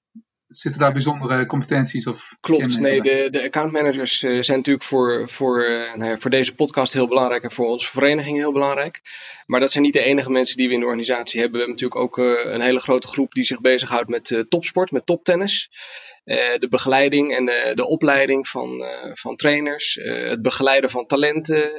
Zitten 0.49 0.81
daar 0.81 0.93
bijzondere 0.93 1.47
competenties 1.47 2.07
of? 2.07 2.35
Klopt, 2.41 2.79
nee, 2.79 3.03
de, 3.03 3.29
de 3.31 3.43
accountmanagers 3.43 4.23
uh, 4.23 4.43
zijn 4.43 4.57
natuurlijk 4.57 4.85
voor, 4.85 5.29
voor, 5.29 5.69
uh, 5.69 5.95
nou 5.95 6.11
ja, 6.11 6.19
voor 6.19 6.31
deze 6.31 6.55
podcast 6.55 6.93
heel 6.93 7.09
belangrijk 7.09 7.43
en 7.43 7.51
voor 7.51 7.67
onze 7.67 7.91
vereniging 7.91 8.39
heel 8.39 8.53
belangrijk. 8.53 9.01
Maar 9.47 9.61
dat 9.61 9.73
zijn 9.73 9.85
niet 9.85 9.93
de 9.93 10.05
enige 10.05 10.31
mensen 10.31 10.57
die 10.57 10.69
we 10.69 10.75
in 10.75 10.81
de 10.81 10.87
organisatie 10.87 11.41
hebben. 11.41 11.61
We 11.61 11.67
hebben 11.67 11.85
natuurlijk 11.85 12.19
ook 12.19 12.27
uh, 12.27 12.53
een 12.55 12.61
hele 12.61 12.79
grote 12.79 13.07
groep 13.07 13.33
die 13.33 13.45
zich 13.45 13.61
bezighoudt 13.61 14.09
met 14.09 14.45
topsport, 14.49 14.91
met 14.91 15.07
toptennis. 15.07 15.71
de 16.25 16.67
begeleiding 16.71 17.37
en 17.37 17.45
de, 17.45 17.73
de 17.75 17.87
opleiding 17.87 18.49
van, 18.49 18.85
van 19.13 19.37
trainers, 19.37 19.95
het 20.03 20.43
begeleiden 20.43 20.91
van 20.91 21.07
talenten. 21.07 21.73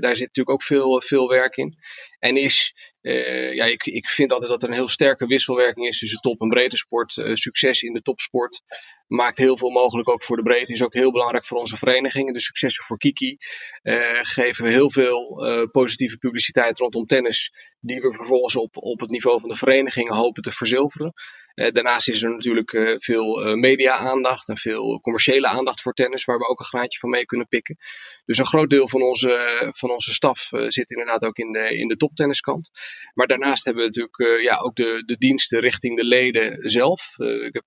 daar 0.00 0.16
zit 0.16 0.26
natuurlijk 0.26 0.50
ook 0.50 0.62
veel, 0.62 1.00
veel 1.00 1.28
werk 1.28 1.56
in. 1.56 1.76
En 2.18 2.36
is 2.36 2.74
uh, 3.02 3.54
ja, 3.54 3.64
ik, 3.64 3.86
ik 3.86 4.08
vind 4.08 4.32
altijd 4.32 4.50
dat 4.50 4.62
er 4.62 4.68
een 4.68 4.74
heel 4.74 4.88
sterke 4.88 5.26
wisselwerking 5.26 5.86
is 5.86 5.98
tussen 5.98 6.20
top- 6.20 6.40
en 6.40 6.48
breedte 6.48 6.76
sport. 6.76 7.16
Uh, 7.16 7.34
succes 7.34 7.82
in 7.82 7.92
de 7.92 8.02
topsport 8.02 8.62
maakt 9.06 9.36
heel 9.36 9.58
veel 9.58 9.70
mogelijk 9.70 10.08
ook 10.08 10.22
voor 10.22 10.36
de 10.36 10.42
breedte. 10.42 10.72
Is 10.72 10.82
ook 10.82 10.94
heel 10.94 11.12
belangrijk 11.12 11.44
voor 11.44 11.58
onze 11.58 11.76
verenigingen. 11.76 12.32
De 12.32 12.40
successen 12.40 12.84
voor 12.84 12.98
Kiki 12.98 13.36
uh, 13.82 14.18
geven 14.20 14.64
we 14.64 14.70
heel 14.70 14.90
veel 14.90 15.42
positieve 15.72 16.16
publiciteit 16.16 16.78
rondom 16.78 17.06
tennis. 17.06 17.50
Die 17.80 18.00
we 18.00 18.12
vervolgens 18.12 18.56
op, 18.56 18.76
op 18.76 19.00
het 19.00 19.10
niveau 19.10 19.40
van 19.40 19.48
de 19.48 19.56
verenigingen 19.56 20.14
hopen 20.14 20.42
te 20.42 20.52
verzilveren. 20.52 21.12
Uh, 21.54 21.70
daarnaast 21.72 22.08
is 22.08 22.22
er 22.22 22.30
natuurlijk 22.30 22.72
uh, 22.72 22.96
veel 22.98 23.46
uh, 23.46 23.54
media-aandacht 23.54 24.48
en 24.48 24.56
veel 24.56 25.00
commerciële 25.00 25.46
aandacht 25.46 25.82
voor 25.82 25.92
tennis, 25.92 26.24
waar 26.24 26.38
we 26.38 26.48
ook 26.48 26.58
een 26.58 26.64
graadje 26.64 26.98
van 26.98 27.10
mee 27.10 27.26
kunnen 27.26 27.48
pikken. 27.48 27.76
Dus 28.24 28.38
een 28.38 28.46
groot 28.46 28.70
deel 28.70 28.88
van 28.88 29.02
onze, 29.02 29.66
van 29.76 29.90
onze 29.90 30.12
staf 30.12 30.48
zit 30.68 30.90
inderdaad 30.90 31.24
ook 31.24 31.36
in 31.36 31.52
de, 31.52 31.76
in 31.76 31.88
de 31.88 31.96
toptenniskant. 31.96 32.70
Maar 33.14 33.26
daarnaast 33.26 33.64
hebben 33.64 33.82
we 33.82 33.88
natuurlijk 33.88 34.42
ja, 34.42 34.56
ook 34.56 34.76
de, 34.76 35.02
de 35.06 35.16
diensten 35.16 35.60
richting 35.60 35.96
de 35.96 36.04
leden 36.04 36.70
zelf. 36.70 37.14
ik 37.18 37.52
heb 37.52 37.64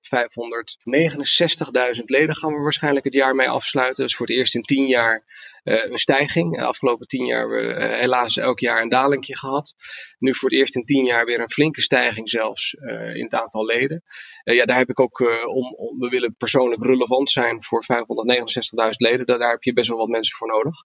569.000 1.98 2.04
leden 2.06 2.36
gaan 2.36 2.54
we 2.54 2.60
waarschijnlijk 2.60 3.06
het 3.06 3.14
jaar 3.14 3.36
mee 3.36 3.50
afsluiten. 3.50 4.04
Dus 4.04 4.16
voor 4.16 4.26
het 4.26 4.36
eerst 4.36 4.56
in 4.56 4.62
tien 4.62 4.88
jaar 4.88 5.24
een 5.64 5.98
stijging. 5.98 6.56
De 6.56 6.66
afgelopen 6.66 7.08
tien 7.08 7.26
jaar 7.26 7.40
hebben 7.40 7.76
we 7.76 7.84
helaas 7.84 8.38
elk 8.38 8.60
jaar 8.60 8.82
een 8.82 8.90
dalingje 8.90 9.38
gehad. 9.38 9.76
Nu 10.24 10.36
voor 10.36 10.50
het 10.50 10.60
eerst 10.60 10.76
in 10.76 10.86
tien 10.86 11.06
jaar 11.06 11.26
weer 11.26 11.40
een 11.40 11.52
flinke 11.52 11.82
stijging 11.82 12.30
zelfs 12.30 12.74
in 13.14 13.24
het 13.24 13.34
aantal 13.34 13.66
leden. 13.66 14.04
Uh, 14.44 14.56
ja, 14.56 14.66
daar 14.66 14.78
heb 14.78 14.90
ik 14.90 15.00
ook 15.00 15.20
uh, 15.20 15.48
om, 15.48 15.74
om, 15.76 16.00
we 16.00 16.10
willen 16.10 16.36
persoonlijk 16.38 16.84
relevant 16.84 17.30
zijn 17.30 17.64
voor 17.64 17.84
569.000 17.84 18.90
leden. 18.90 19.26
Daar, 19.26 19.40
daar, 19.40 19.52
heb 19.52 19.64
je 19.64 19.74
best 19.74 19.90
wel 19.90 19.98
wat 19.98 20.08
mensen 20.08 20.38
voor 20.38 20.48
nodig. 20.48 20.76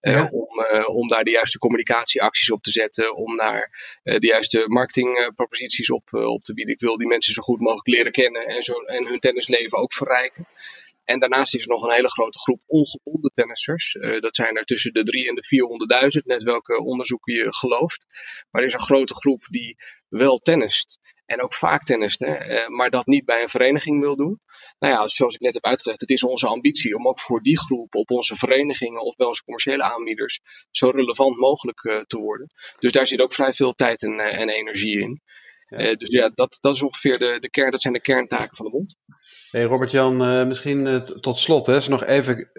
Ja. 0.00 0.28
om, 0.32 0.48
om 0.86 1.08
daar 1.08 1.24
de 1.24 1.30
juiste 1.30 1.58
communicatieacties 1.58 2.50
op 2.50 2.62
te 2.62 2.70
zetten. 2.70 3.16
Om 3.16 3.36
daar 3.36 3.70
de 4.02 4.26
juiste 4.26 4.64
marketingproposities 4.66 5.90
op, 5.90 6.12
op 6.12 6.42
te 6.42 6.54
bieden. 6.54 6.74
Ik 6.74 6.80
wil 6.80 6.96
die 6.96 7.06
mensen 7.06 7.34
zo 7.34 7.42
goed 7.42 7.60
mogelijk 7.60 7.88
leren 7.88 8.12
kennen 8.12 8.46
en, 8.46 8.62
zo, 8.62 8.72
en 8.72 9.06
hun 9.06 9.18
tennisleven 9.18 9.78
ook 9.78 9.92
verrijken. 9.92 10.46
En 11.08 11.18
daarnaast 11.18 11.54
is 11.54 11.62
er 11.62 11.68
nog 11.68 11.82
een 11.82 11.94
hele 11.94 12.08
grote 12.08 12.38
groep 12.38 12.60
ongebonden 12.66 13.32
tennissers. 13.34 13.94
Uh, 13.94 14.20
dat 14.20 14.36
zijn 14.36 14.56
er 14.56 14.64
tussen 14.64 14.92
de 14.92 15.02
3 15.02 15.28
en 15.28 15.34
de 15.34 16.18
400.000, 16.20 16.26
net 16.26 16.42
welke 16.42 16.82
onderzoeken 16.84 17.34
je 17.34 17.54
gelooft. 17.54 18.06
Maar 18.50 18.62
er 18.62 18.68
is 18.68 18.74
een 18.74 18.80
grote 18.80 19.14
groep 19.14 19.46
die 19.50 19.76
wel 20.08 20.38
tennist 20.38 20.98
en 21.26 21.42
ook 21.42 21.54
vaak 21.54 21.84
tennist, 21.84 22.18
hè, 22.18 22.46
uh, 22.46 22.68
maar 22.68 22.90
dat 22.90 23.06
niet 23.06 23.24
bij 23.24 23.42
een 23.42 23.48
vereniging 23.48 24.00
wil 24.00 24.16
doen. 24.16 24.40
Nou 24.78 24.94
ja, 24.94 25.08
zoals 25.08 25.34
ik 25.34 25.40
net 25.40 25.54
heb 25.54 25.64
uitgelegd, 25.64 26.00
het 26.00 26.10
is 26.10 26.24
onze 26.24 26.46
ambitie 26.46 26.96
om 26.96 27.08
ook 27.08 27.20
voor 27.20 27.42
die 27.42 27.58
groep 27.58 27.94
op 27.94 28.10
onze 28.10 28.36
verenigingen 28.36 29.00
of 29.00 29.16
bij 29.16 29.26
onze 29.26 29.44
commerciële 29.44 29.82
aanbieders 29.82 30.40
zo 30.70 30.90
relevant 30.90 31.36
mogelijk 31.36 31.84
uh, 31.84 32.00
te 32.00 32.18
worden. 32.18 32.46
Dus 32.78 32.92
daar 32.92 33.06
zit 33.06 33.20
ook 33.20 33.34
vrij 33.34 33.52
veel 33.52 33.72
tijd 33.72 34.02
en, 34.02 34.18
en 34.20 34.48
energie 34.48 35.00
in. 35.00 35.22
Ja. 35.68 35.94
dus 35.94 36.08
ja, 36.08 36.28
dat, 36.28 36.58
dat 36.60 36.74
is 36.74 36.82
ongeveer 36.82 37.18
de, 37.18 37.38
de 37.40 37.50
kern, 37.50 37.70
dat 37.70 37.80
zijn 37.80 37.94
de 37.94 38.00
kerntaken 38.00 38.56
van 38.56 38.66
de 38.66 38.72
bond. 38.72 38.96
Robert-Jan, 39.52 40.48
misschien 40.48 41.04
tot 41.20 41.38
slot, 41.38 41.66
hè, 41.66 41.78
nog 41.88 42.04
even 42.04 42.50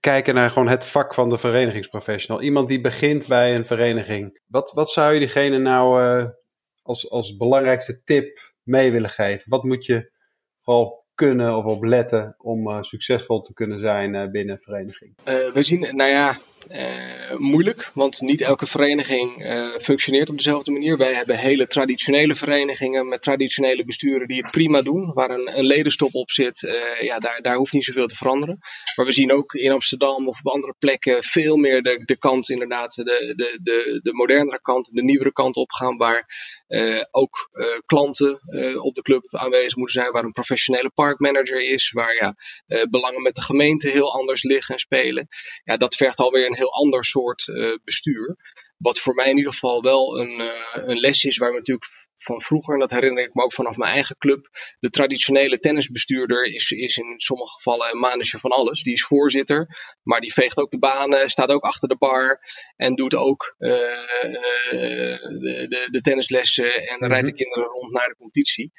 kijken 0.00 0.34
naar 0.34 0.50
gewoon 0.50 0.68
het 0.68 0.84
vak 0.84 1.14
van 1.14 1.30
de 1.30 1.38
verenigingsprofessional. 1.38 2.42
Iemand 2.42 2.68
die 2.68 2.80
begint 2.80 3.26
bij 3.26 3.54
een 3.54 3.66
vereniging. 3.66 4.40
Wat, 4.46 4.72
wat 4.72 4.90
zou 4.90 5.12
je 5.12 5.18
diegene 5.18 5.58
nou 5.58 6.00
als, 6.82 7.10
als 7.10 7.36
belangrijkste 7.36 8.02
tip 8.02 8.54
mee 8.62 8.92
willen 8.92 9.10
geven? 9.10 9.50
Wat 9.50 9.64
moet 9.64 9.86
je 9.86 10.10
vooral 10.62 11.04
kunnen 11.14 11.56
of 11.56 11.64
op 11.64 11.84
letten 11.84 12.34
om 12.38 12.82
succesvol 12.82 13.40
te 13.40 13.52
kunnen 13.52 13.80
zijn 13.80 14.30
binnen 14.30 14.54
een 14.54 14.60
vereniging? 14.60 15.14
We 15.52 15.62
zien, 15.62 15.80
nou 15.80 16.10
ja, 16.10 16.36
moeilijk, 17.36 17.90
want 17.94 18.20
niet 18.20 18.40
elke 18.40 18.66
vereniging 18.66 19.44
uh, 19.44 19.68
functioneert 19.80 20.28
op 20.28 20.36
dezelfde 20.36 20.70
manier. 20.70 20.96
Wij 20.96 21.12
hebben 21.12 21.38
hele 21.38 21.66
traditionele 21.66 22.34
verenigingen 22.34 23.08
met 23.08 23.22
traditionele 23.22 23.84
besturen 23.84 24.28
die 24.28 24.42
het 24.42 24.50
prima 24.50 24.82
doen, 24.82 25.12
waar 25.12 25.30
een, 25.30 25.64
ledenstop 25.66 26.14
op 26.14 26.30
zit. 26.30 26.62
Uh, 26.62 27.00
ja, 27.00 27.18
daar, 27.18 27.42
daar 27.42 27.56
hoeft 27.56 27.72
niet 27.72 27.84
zoveel 27.84 28.06
te 28.06 28.14
veranderen. 28.14 28.58
Maar 28.96 29.06
we 29.06 29.12
zien 29.12 29.32
ook 29.32 29.54
in 29.54 29.72
Amsterdam 29.72 30.28
of 30.28 30.38
op 30.38 30.52
andere 30.52 30.74
plekken 30.78 31.22
veel 31.22 31.56
meer 31.56 31.82
de, 31.82 32.02
de 32.04 32.18
kant, 32.18 32.50
inderdaad, 32.50 32.94
de, 32.94 33.04
de, 33.36 33.58
de, 33.62 34.00
de 34.02 34.12
modernere 34.12 34.60
kant, 34.60 34.94
de 34.94 35.02
nieuwere 35.02 35.32
kant 35.32 35.56
opgaan, 35.56 35.96
waar 35.96 36.26
ook 37.10 37.50
klanten 37.84 38.40
op 38.82 38.94
de 38.94 39.02
club 39.02 39.26
aanwezig 39.30 39.76
moeten 39.76 40.00
zijn, 40.00 40.12
waar 40.12 40.24
een 40.24 40.32
professionele 40.32 40.90
parkmanager 40.94 41.60
is, 41.60 41.90
waar 41.90 42.14
ja, 42.14 42.34
belangen 42.90 43.22
met 43.22 43.34
de 43.34 43.42
gemeente 43.42 43.90
heel 43.90 44.12
anders 44.12 44.42
liggen 44.42 44.74
en 44.74 44.80
spelen. 44.80 45.28
Ja, 45.64 45.76
dat 45.76 45.94
vergt 45.94 46.18
alweer 46.18 46.46
een 46.46 46.55
heel 46.56 46.72
ander 46.72 47.04
soort 47.04 47.46
uh, 47.46 47.76
bestuur. 47.84 48.36
Wat 48.76 48.98
voor 48.98 49.14
mij 49.14 49.30
in 49.30 49.36
ieder 49.36 49.52
geval 49.52 49.82
wel 49.82 50.20
een, 50.20 50.40
uh, 50.40 50.52
een 50.72 50.98
les 50.98 51.24
is 51.24 51.36
waar 51.36 51.50
we 51.50 51.58
natuurlijk 51.58 51.86
van 52.26 52.40
vroeger, 52.40 52.74
en 52.74 52.80
dat 52.80 52.90
herinner 52.90 53.24
ik 53.24 53.34
me 53.34 53.42
ook 53.42 53.52
vanaf 53.52 53.76
mijn 53.76 53.92
eigen 53.92 54.16
club. 54.18 54.48
De 54.78 54.90
traditionele 54.90 55.58
tennisbestuurder 55.58 56.44
is, 56.44 56.70
is 56.70 56.96
in 56.96 57.14
sommige 57.16 57.52
gevallen 57.54 57.90
een 57.92 57.98
manager 57.98 58.40
van 58.40 58.50
alles. 58.50 58.82
Die 58.82 58.92
is 58.92 59.04
voorzitter, 59.04 59.68
maar 60.02 60.20
die 60.20 60.32
veegt 60.32 60.58
ook 60.58 60.70
de 60.70 60.78
banen, 60.78 61.30
staat 61.30 61.50
ook 61.50 61.64
achter 61.64 61.88
de 61.88 61.96
bar 61.96 62.40
en 62.76 62.94
doet 62.94 63.14
ook 63.14 63.54
uh, 63.58 63.70
de, 64.20 65.66
de, 65.68 65.88
de, 65.90 66.00
tennislessen 66.00 66.88
en 66.88 67.08
rijdt 67.08 67.26
de 67.26 67.32
mhm. 67.32 67.42
kinderen 67.42 67.68
rond 67.68 67.92
naar 67.92 68.08
de 68.08 68.16
competitie. 68.16 68.72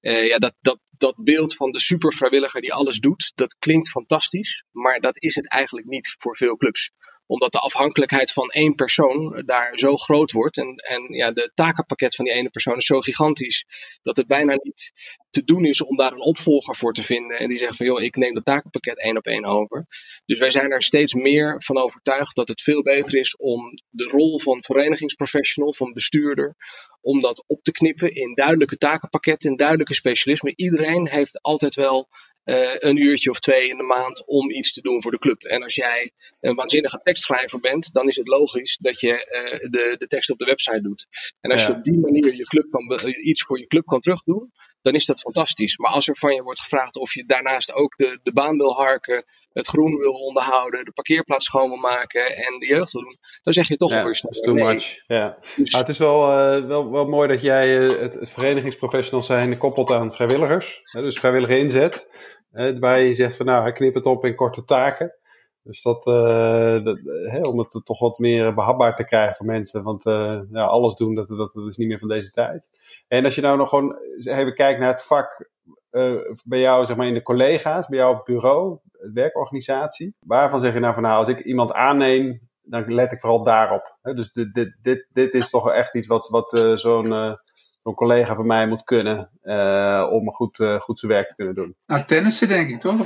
Uh, 0.00 0.26
ja, 0.26 0.38
dat, 0.38 0.54
dat, 0.60 0.78
dat 0.90 1.14
beeld 1.16 1.56
van 1.56 1.70
de 1.70 1.80
super 1.80 2.14
vrijwilliger 2.14 2.60
die 2.60 2.72
alles 2.72 2.98
doet, 2.98 3.32
dat 3.34 3.56
klinkt 3.58 3.90
fantastisch, 3.90 4.64
maar 4.70 5.00
dat 5.00 5.22
is 5.22 5.34
het 5.34 5.48
eigenlijk 5.48 5.86
niet 5.86 6.14
voor 6.18 6.36
veel 6.36 6.56
clubs 6.56 6.90
omdat 7.32 7.52
de 7.52 7.58
afhankelijkheid 7.58 8.32
van 8.32 8.48
één 8.48 8.74
persoon 8.74 9.42
daar 9.46 9.78
zo 9.78 9.96
groot 9.96 10.32
wordt. 10.32 10.56
En, 10.56 10.76
en 10.76 11.14
ja, 11.14 11.30
de 11.30 11.50
takenpakket 11.54 12.14
van 12.14 12.24
die 12.24 12.34
ene 12.34 12.48
persoon 12.48 12.76
is 12.76 12.86
zo 12.86 13.00
gigantisch. 13.00 13.66
Dat 14.02 14.16
het 14.16 14.26
bijna 14.26 14.52
niet 14.62 14.92
te 15.30 15.44
doen 15.44 15.64
is 15.64 15.82
om 15.82 15.96
daar 15.96 16.12
een 16.12 16.24
opvolger 16.24 16.76
voor 16.76 16.92
te 16.92 17.02
vinden. 17.02 17.38
En 17.38 17.48
die 17.48 17.58
zegt 17.58 17.76
van 17.76 17.86
joh, 17.86 18.02
ik 18.02 18.16
neem 18.16 18.34
dat 18.34 18.44
takenpakket 18.44 18.98
één 18.98 19.16
op 19.16 19.26
één 19.26 19.44
over. 19.44 19.84
Dus 20.26 20.38
wij 20.38 20.50
zijn 20.50 20.70
er 20.70 20.82
steeds 20.82 21.14
meer 21.14 21.62
van 21.62 21.76
overtuigd 21.76 22.36
dat 22.36 22.48
het 22.48 22.62
veel 22.62 22.82
beter 22.82 23.18
is 23.18 23.36
om 23.36 23.82
de 23.88 24.04
rol 24.04 24.38
van 24.38 24.62
verenigingsprofessional, 24.62 25.72
van 25.72 25.92
bestuurder, 25.92 26.56
om 27.00 27.20
dat 27.20 27.44
op 27.46 27.62
te 27.62 27.72
knippen 27.72 28.14
in 28.14 28.34
duidelijke 28.34 28.76
takenpakketten, 28.76 29.50
in 29.50 29.56
duidelijke 29.56 29.94
specialismen. 29.94 30.52
Iedereen 30.56 31.08
heeft 31.08 31.42
altijd 31.42 31.74
wel 31.74 32.08
uh, 32.44 32.74
een 32.78 32.96
uurtje 32.96 33.30
of 33.30 33.40
twee 33.40 33.68
in 33.68 33.76
de 33.76 33.82
maand 33.82 34.26
om 34.26 34.50
iets 34.50 34.72
te 34.72 34.80
doen 34.80 35.02
voor 35.02 35.10
de 35.10 35.18
club. 35.18 35.42
En 35.42 35.62
als 35.62 35.74
jij 35.74 36.12
een 36.40 36.54
waanzinnige 36.54 37.00
tekstschrijver 37.02 37.60
bent, 37.60 37.92
dan 37.92 38.08
is 38.08 38.16
het 38.16 38.28
logisch 38.28 38.76
dat 38.80 39.00
je 39.00 39.08
uh, 39.08 39.70
de, 39.70 39.94
de 39.98 40.06
tekst 40.06 40.30
op 40.30 40.38
de 40.38 40.44
website 40.44 40.80
doet. 40.80 41.06
En 41.40 41.50
als 41.52 41.66
je 41.66 41.72
op 41.72 41.84
die 41.84 41.98
manier 41.98 42.34
je 42.34 42.42
club 42.42 42.70
kan, 42.70 43.14
iets 43.22 43.42
voor 43.42 43.58
je 43.58 43.66
club 43.66 43.86
kan 43.86 44.00
terugdoen, 44.00 44.52
dan 44.82 44.94
is 44.94 45.04
dat 45.04 45.20
fantastisch. 45.20 45.76
Maar 45.76 45.90
als 45.90 46.08
er 46.08 46.16
van 46.16 46.34
je 46.34 46.42
wordt 46.42 46.60
gevraagd 46.60 46.96
of 46.96 47.14
je 47.14 47.24
daarnaast 47.26 47.72
ook 47.72 47.96
de, 47.96 48.18
de 48.22 48.32
baan 48.32 48.56
wil 48.56 48.74
harken, 48.74 49.24
het 49.52 49.66
groen 49.66 49.96
wil 49.96 50.12
onderhouden, 50.12 50.84
de 50.84 50.92
parkeerplaats 50.92 51.46
schoon 51.46 51.68
wil 51.68 51.78
maken 51.78 52.36
en 52.36 52.58
de 52.58 52.66
jeugd 52.66 52.92
wil 52.92 53.02
doen, 53.02 53.16
dan 53.42 53.52
zeg 53.52 53.68
je 53.68 53.76
toch 53.76 53.92
ja, 53.92 54.12
snel. 54.12 54.32
too 54.32 54.54
much. 54.54 55.04
Ja. 55.06 55.38
Dus, 55.56 55.72
het 55.72 55.88
is 55.88 55.98
wel, 55.98 56.22
uh, 56.22 56.66
wel, 56.66 56.90
wel 56.90 57.06
mooi 57.06 57.28
dat 57.28 57.42
jij 57.42 57.78
uh, 57.78 58.00
het, 58.00 58.14
het 58.14 58.30
verenigingsprofessional 58.30 59.22
zijn 59.22 59.58
koppelt 59.58 59.92
aan 59.92 60.14
vrijwilligers. 60.14 60.80
Hè, 60.82 61.02
dus 61.02 61.18
vrijwillige 61.18 61.58
inzet. 61.58 62.06
Hè, 62.50 62.78
waar 62.78 63.00
je 63.00 63.14
zegt 63.14 63.36
van 63.36 63.46
nou, 63.46 63.72
knip 63.72 63.94
het 63.94 64.06
op 64.06 64.24
in 64.24 64.34
korte 64.34 64.64
taken. 64.64 65.14
Dus 65.62 65.82
dat, 65.82 66.06
uh, 66.06 67.42
om 67.42 67.58
het 67.58 67.80
toch 67.84 67.98
wat 67.98 68.18
meer 68.18 68.54
behapbaar 68.54 68.96
te 68.96 69.04
krijgen 69.04 69.34
voor 69.34 69.46
mensen. 69.46 69.82
Want 69.82 70.06
uh, 70.06 70.40
ja, 70.50 70.64
alles 70.64 70.94
doen, 70.94 71.14
dat, 71.14 71.28
dat, 71.28 71.54
is 71.68 71.76
niet 71.76 71.88
meer 71.88 71.98
van 71.98 72.08
deze 72.08 72.30
tijd. 72.30 72.68
En 73.08 73.24
als 73.24 73.34
je 73.34 73.40
nou 73.40 73.56
nog 73.56 73.68
gewoon 73.68 73.96
even 74.18 74.54
kijkt 74.54 74.80
naar 74.80 74.88
het 74.88 75.02
vak 75.02 75.48
uh, 75.90 76.20
bij 76.44 76.60
jou, 76.60 76.86
zeg 76.86 76.96
maar 76.96 77.06
in 77.06 77.14
de 77.14 77.22
collega's, 77.22 77.88
bij 77.88 77.98
jou 77.98 78.16
op 78.16 78.24
bureau, 78.24 78.78
werkorganisatie. 79.12 80.14
Waarvan 80.20 80.60
zeg 80.60 80.72
je 80.72 80.80
nou 80.80 80.94
van 80.94 81.02
nou, 81.02 81.18
als 81.18 81.28
ik 81.28 81.40
iemand 81.40 81.72
aanneem, 81.72 82.40
dan 82.62 82.94
let 82.94 83.12
ik 83.12 83.20
vooral 83.20 83.42
daarop. 83.42 83.96
Hè? 84.02 84.14
Dus 84.14 84.32
dit, 84.32 84.54
dit, 84.54 84.76
dit, 84.82 85.06
dit 85.12 85.34
is 85.34 85.50
toch 85.50 85.72
echt 85.72 85.94
iets 85.94 86.06
wat, 86.06 86.28
wat 86.28 86.78
zo'n 86.80 87.38
een 87.82 87.94
collega 87.94 88.34
van 88.34 88.46
mij 88.46 88.66
moet 88.66 88.84
kunnen 88.84 89.30
uh, 89.44 90.08
om 90.10 90.32
goed, 90.32 90.58
uh, 90.58 90.80
goed 90.80 90.98
zijn 90.98 91.12
werk 91.12 91.28
te 91.28 91.34
kunnen 91.34 91.54
doen. 91.54 91.74
Nou, 91.86 92.04
tennissen 92.04 92.48
denk 92.48 92.68
ik 92.68 92.80
toch? 92.80 93.00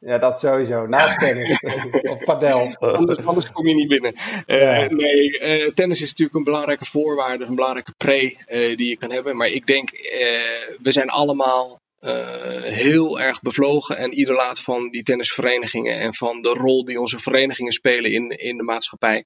Ja, 0.00 0.18
dat 0.18 0.38
sowieso. 0.38 0.86
Naast 0.86 1.18
tennis. 1.18 1.60
of 2.12 2.24
padel. 2.24 2.74
Anders, 2.74 3.24
anders, 3.24 3.52
kom 3.52 3.66
je 3.66 3.74
niet 3.74 3.88
binnen. 3.88 4.14
Uh, 4.46 4.82
ja. 4.82 4.86
Nee, 4.88 5.72
tennis 5.72 6.02
is 6.02 6.08
natuurlijk 6.08 6.38
een 6.38 6.44
belangrijke 6.44 6.84
voorwaarde, 6.84 7.44
een 7.44 7.54
belangrijke 7.54 7.94
pre 7.96 8.36
die 8.76 8.88
je 8.88 8.96
kan 8.96 9.10
hebben. 9.12 9.36
Maar 9.36 9.48
ik 9.48 9.66
denk, 9.66 9.90
we 10.82 10.92
zijn 10.92 11.08
allemaal 11.08 11.80
heel 12.62 13.20
erg 13.20 13.40
bevlogen 13.40 13.96
en 13.96 14.20
idolaat 14.20 14.60
van 14.60 14.90
die 14.90 15.02
tennisverenigingen 15.02 15.98
en 15.98 16.14
van 16.14 16.42
de 16.42 16.48
rol 16.48 16.84
die 16.84 17.00
onze 17.00 17.18
verenigingen 17.18 17.72
spelen 17.72 18.12
in, 18.12 18.28
in 18.28 18.56
de 18.56 18.62
maatschappij. 18.62 19.24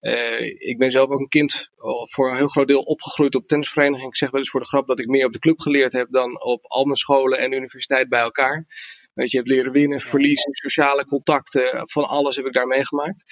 Uh, 0.00 0.40
ik 0.40 0.78
ben 0.78 0.90
zelf 0.90 1.10
ook 1.10 1.20
een 1.20 1.28
kind 1.28 1.70
voor 2.10 2.30
een 2.30 2.36
heel 2.36 2.48
groot 2.48 2.68
deel 2.68 2.80
opgegroeid 2.80 3.34
op 3.34 3.46
tennisvereniging. 3.46 4.08
Ik 4.08 4.16
zeg 4.16 4.30
wel 4.30 4.40
eens 4.40 4.50
voor 4.50 4.60
de 4.60 4.66
grap 4.66 4.86
dat 4.86 5.00
ik 5.00 5.06
meer 5.06 5.26
op 5.26 5.32
de 5.32 5.38
club 5.38 5.60
geleerd 5.60 5.92
heb 5.92 6.06
dan 6.10 6.42
op 6.42 6.64
al 6.64 6.84
mijn 6.84 6.96
scholen 6.96 7.38
en 7.38 7.52
universiteit 7.52 8.08
bij 8.08 8.20
elkaar. 8.20 8.66
Weet 9.14 9.30
je, 9.30 9.36
je 9.36 9.44
hebt 9.44 9.54
leren 9.54 9.72
winnen, 9.72 10.00
verliezen, 10.00 10.50
sociale 10.52 11.06
contacten, 11.06 11.88
van 11.88 12.04
alles 12.04 12.36
heb 12.36 12.46
ik 12.46 12.52
daar 12.52 12.66
meegemaakt. 12.66 13.24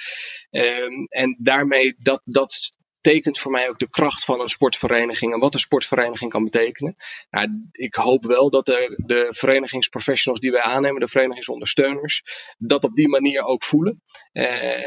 Um, 0.51 1.07
en 1.09 1.37
daarmee, 1.39 1.95
dat, 1.99 2.23
dat 2.25 2.71
tekent 3.03 3.39
voor 3.39 3.51
mij 3.51 3.69
ook 3.69 3.79
de 3.79 3.91
kracht 3.91 4.25
van 4.25 4.41
een 4.41 4.49
sportvereniging 4.49 5.33
en 5.33 5.41
wat 5.41 5.55
een 5.55 5.61
sportvereniging 5.61 6.31
kan 6.31 6.45
betekenen. 6.45 6.97
Nou, 7.31 7.49
ik 7.71 7.95
hoop 7.95 8.25
wel 8.25 8.51
dat 8.51 8.67
de, 8.67 9.03
de 9.07 9.27
verenigingsprofessionals 9.31 10.41
die 10.41 10.51
wij 10.51 10.63
aannemen, 10.63 11.01
de 11.01 11.09
verenigingsondersteuners, 11.09 12.23
dat 12.59 12.85
op 12.85 12.95
die 12.95 13.09
manier 13.09 13.43
ook 13.43 13.65
voelen. 13.65 14.03
Uh, 14.33 14.85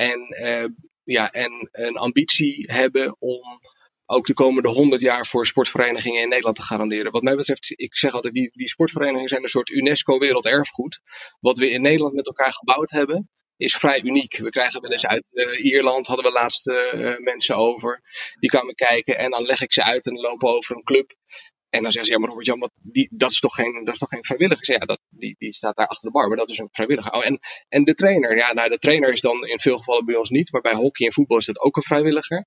en 0.00 0.20
uh, 0.42 0.68
ja, 1.04 1.30
en 1.30 1.68
een 1.72 1.96
ambitie 1.96 2.72
hebben 2.72 3.16
om 3.18 3.60
ook 4.06 4.26
de 4.26 4.34
komende 4.34 4.68
100 4.68 5.00
jaar 5.00 5.26
voor 5.26 5.46
sportverenigingen 5.46 6.22
in 6.22 6.28
Nederland 6.28 6.56
te 6.56 6.62
garanderen. 6.62 7.12
Wat 7.12 7.22
mij 7.22 7.36
betreft, 7.36 7.72
ik 7.76 7.96
zeg 7.96 8.12
altijd, 8.12 8.34
die, 8.34 8.50
die 8.52 8.68
sportverenigingen 8.68 9.28
zijn 9.28 9.42
een 9.42 9.48
soort 9.48 9.70
UNESCO 9.70 10.18
werelderfgoed. 10.18 11.00
Wat 11.40 11.58
we 11.58 11.70
in 11.70 11.82
Nederland 11.82 12.14
met 12.14 12.26
elkaar 12.26 12.52
gebouwd 12.52 12.90
hebben, 12.90 13.30
is 13.56 13.76
vrij 13.76 14.02
uniek. 14.02 14.36
We 14.36 14.50
krijgen 14.50 14.80
wel 14.80 14.90
eens 14.90 15.06
uit 15.06 15.24
uh, 15.32 15.64
Ierland, 15.64 16.06
hadden 16.06 16.24
we 16.24 16.32
laatst 16.32 16.66
uh, 16.66 17.18
mensen 17.18 17.56
over. 17.56 18.02
Die 18.38 18.50
kwamen 18.50 18.74
kijken 18.74 19.18
en 19.18 19.30
dan 19.30 19.44
leg 19.44 19.60
ik 19.62 19.72
ze 19.72 19.84
uit 19.84 20.06
en 20.06 20.14
lopen 20.14 20.48
over 20.48 20.76
een 20.76 20.84
club. 20.84 21.14
En 21.70 21.82
dan 21.82 21.92
zeggen 21.92 22.04
ze, 22.04 22.12
ja 22.12 22.18
maar 22.18 22.28
Robert 22.28 22.46
Jan, 22.46 22.58
wat, 22.58 22.72
die, 22.82 23.08
dat, 23.12 23.30
is 23.30 23.40
toch 23.40 23.54
geen, 23.54 23.84
dat 23.84 23.94
is 23.94 24.00
toch 24.00 24.08
geen 24.08 24.24
vrijwilliger? 24.24 24.74
Ja, 24.74 24.84
dat, 24.84 25.00
die, 25.08 25.34
die 25.38 25.52
staat 25.52 25.76
daar 25.76 25.86
achter 25.86 26.08
de 26.08 26.14
bar, 26.14 26.28
maar 26.28 26.36
dat 26.36 26.50
is 26.50 26.58
een 26.58 26.68
vrijwilliger. 26.72 27.12
Oh, 27.12 27.26
en, 27.26 27.38
en 27.68 27.84
de 27.84 27.94
trainer, 27.94 28.36
ja, 28.36 28.52
nou 28.52 28.68
de 28.68 28.78
trainer 28.78 29.12
is 29.12 29.20
dan 29.20 29.46
in 29.46 29.58
veel 29.58 29.76
gevallen 29.76 30.04
bij 30.04 30.16
ons 30.16 30.30
niet, 30.30 30.52
maar 30.52 30.60
bij 30.60 30.74
hockey 30.74 31.06
en 31.06 31.12
voetbal 31.12 31.38
is 31.38 31.46
dat 31.46 31.60
ook 31.60 31.76
een 31.76 31.82
vrijwilliger. 31.82 32.44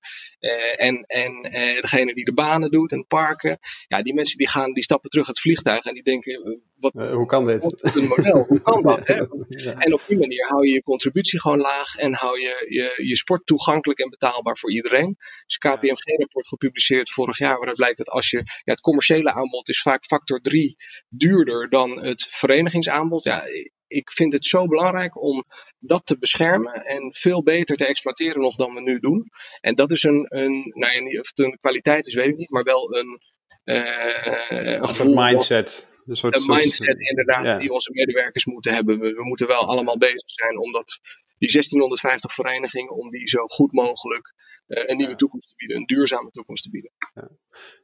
En 0.76 1.02
en 1.02 1.42
degene 1.80 2.14
die 2.14 2.24
de 2.24 2.32
banen 2.32 2.70
doet 2.70 2.92
en 2.92 3.06
parken, 3.06 3.58
ja, 3.86 4.02
die 4.02 4.14
mensen 4.14 4.38
die 4.38 4.48
gaan, 4.48 4.72
die 4.72 4.82
stappen 4.82 5.10
terug 5.10 5.26
het 5.26 5.40
vliegtuig 5.40 5.84
en 5.84 5.94
die 5.94 6.02
denken, 6.02 6.62
wat, 6.80 6.94
uh, 6.94 7.12
hoe 7.12 7.26
kan 7.26 7.44
dit? 7.44 7.62
Wat 7.62 7.94
een 7.94 8.06
model, 8.06 8.44
hoe 8.48 8.60
kan 8.60 8.82
dat? 8.90 9.06
Hè? 9.06 9.14
ja. 9.48 9.74
En 9.78 9.92
op 9.92 10.02
die 10.06 10.18
manier 10.18 10.46
hou 10.48 10.66
je 10.66 10.72
je 10.72 10.82
contributie 10.82 11.40
gewoon 11.40 11.58
laag 11.58 11.94
en 11.94 12.14
hou 12.14 12.40
je 12.40 12.66
je, 12.68 13.06
je 13.06 13.16
sport 13.16 13.46
toegankelijk 13.46 14.00
en 14.00 14.10
betaalbaar 14.10 14.58
voor 14.58 14.70
iedereen. 14.70 15.16
Dus 15.46 15.58
KPMG-rapport 15.58 16.48
gepubliceerd 16.48 17.10
vorig 17.10 17.38
jaar, 17.38 17.56
waaruit 17.56 17.76
blijkt 17.76 17.98
dat 17.98 18.08
als 18.08 18.30
je 18.30 18.36
ja, 18.36 18.44
het 18.64 18.80
commerciële 18.80 19.32
aanbod 19.32 19.68
is 19.68 19.82
vaak 19.82 20.04
factor 20.04 20.40
3 20.40 20.76
duurder 21.08 21.68
dan 21.68 22.02
het 22.02 22.26
verenigingsaanbod. 22.30 23.24
Ja, 23.24 23.42
ik 23.86 24.12
vind 24.12 24.32
het 24.32 24.46
zo 24.46 24.66
belangrijk 24.66 25.22
om 25.22 25.44
dat 25.78 26.06
te 26.06 26.18
beschermen 26.18 26.72
en 26.72 27.14
veel 27.14 27.42
beter 27.42 27.76
te 27.76 27.86
exploiteren 27.86 28.40
nog 28.40 28.56
dan 28.56 28.74
we 28.74 28.80
nu 28.80 28.98
doen. 28.98 29.30
En 29.60 29.74
dat 29.74 29.90
is 29.90 30.02
een, 30.02 30.26
een 30.28 30.72
nou 30.74 30.92
ja, 30.92 31.20
of 31.20 31.28
het 31.28 31.38
een 31.38 31.56
kwaliteit 31.60 32.06
is, 32.06 32.14
weet 32.14 32.28
ik 32.28 32.36
niet, 32.36 32.50
maar 32.50 32.62
wel 32.62 32.96
een, 32.96 33.20
uh, 33.64 34.48
een. 34.48 35.00
Een 35.00 35.14
mindset. 35.14 35.89
Een, 36.06 36.16
soort, 36.16 36.36
een 36.36 36.46
mindset 36.46 37.00
inderdaad 37.00 37.44
ja. 37.44 37.56
die 37.56 37.72
onze 37.72 37.90
medewerkers 37.92 38.44
moeten 38.44 38.74
hebben. 38.74 38.98
We, 39.00 39.12
we, 39.12 39.24
moeten 39.24 39.46
wel 39.46 39.66
allemaal 39.66 39.98
bezig 39.98 40.30
zijn 40.30 40.58
om 40.58 40.72
dat, 40.72 41.00
die 41.38 41.52
1650 41.52 42.34
verenigingen, 42.34 42.96
om 42.96 43.10
die 43.10 43.28
zo 43.28 43.46
goed 43.46 43.72
mogelijk 43.72 44.34
uh, 44.66 44.82
een 44.86 44.96
nieuwe 44.96 45.14
toekomst 45.14 45.48
te 45.48 45.54
bieden, 45.56 45.76
een 45.76 45.86
duurzame 45.86 46.30
toekomst 46.30 46.62
te 46.62 46.70
bieden. 46.70 46.90
Ja. 47.14 47.28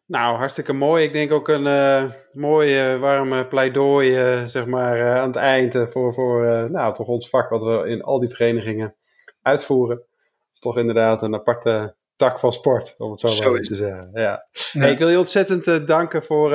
Nou, 0.06 0.36
hartstikke 0.36 0.72
mooi. 0.72 1.04
Ik 1.04 1.12
denk 1.12 1.32
ook 1.32 1.48
een 1.48 1.64
uh, 1.64 2.04
mooi 2.32 2.94
uh, 2.94 3.00
warm 3.00 3.48
pleidooi 3.48 4.12
zeg 4.48 4.66
maar, 4.66 5.18
aan 5.18 5.26
het 5.26 5.36
eind 5.36 5.90
voor, 5.90 6.14
voor 6.14 6.70
nou, 6.70 6.94
toch 6.94 7.06
ons 7.06 7.28
vak 7.28 7.50
wat 7.50 7.62
we 7.62 7.88
in 7.88 8.02
al 8.02 8.20
die 8.20 8.28
verenigingen 8.28 8.96
uitvoeren. 9.42 9.96
Dat 9.96 10.54
is 10.54 10.60
toch 10.60 10.78
inderdaad 10.78 11.22
een 11.22 11.34
aparte 11.34 11.96
tak 12.16 12.40
van 12.40 12.52
sport, 12.52 12.94
om 12.98 13.10
het 13.10 13.20
zo, 13.20 13.28
zo 13.28 13.50
maar 13.50 13.60
te 13.60 13.76
zeggen. 13.76 14.10
Ja. 14.12 14.20
ja. 14.20 14.46
Hey, 14.80 14.90
ik 14.90 14.98
wil 14.98 15.08
je 15.08 15.18
ontzettend 15.18 15.86
danken 15.86 16.22
voor 16.22 16.50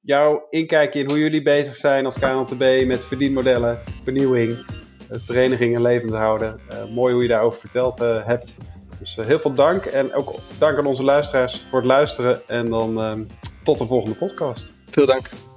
jouw 0.00 0.46
inkijkje 0.50 1.00
in 1.00 1.08
hoe 1.08 1.18
jullie 1.18 1.42
bezig 1.42 1.76
zijn 1.76 2.06
als 2.06 2.18
KNLTB 2.18 2.86
met 2.86 3.04
verdienmodellen, 3.04 3.80
vernieuwing, 4.02 4.64
verenigingen 5.10 5.82
levend 5.82 6.12
houden. 6.12 6.60
Uh, 6.72 6.94
mooi 6.94 7.12
hoe 7.12 7.22
je 7.22 7.28
daarover 7.28 7.60
verteld 7.60 8.02
uh, 8.02 8.26
hebt. 8.26 8.56
Dus 8.98 9.16
heel 9.16 9.38
veel 9.38 9.52
dank 9.52 9.84
en 9.84 10.14
ook 10.14 10.34
dank 10.58 10.78
aan 10.78 10.86
onze 10.86 11.04
luisteraars 11.04 11.60
voor 11.60 11.78
het 11.78 11.88
luisteren. 11.88 12.48
En 12.48 12.70
dan 12.70 13.26
tot 13.62 13.78
de 13.78 13.86
volgende 13.86 14.16
podcast. 14.16 14.74
Veel 14.90 15.06
dank. 15.06 15.49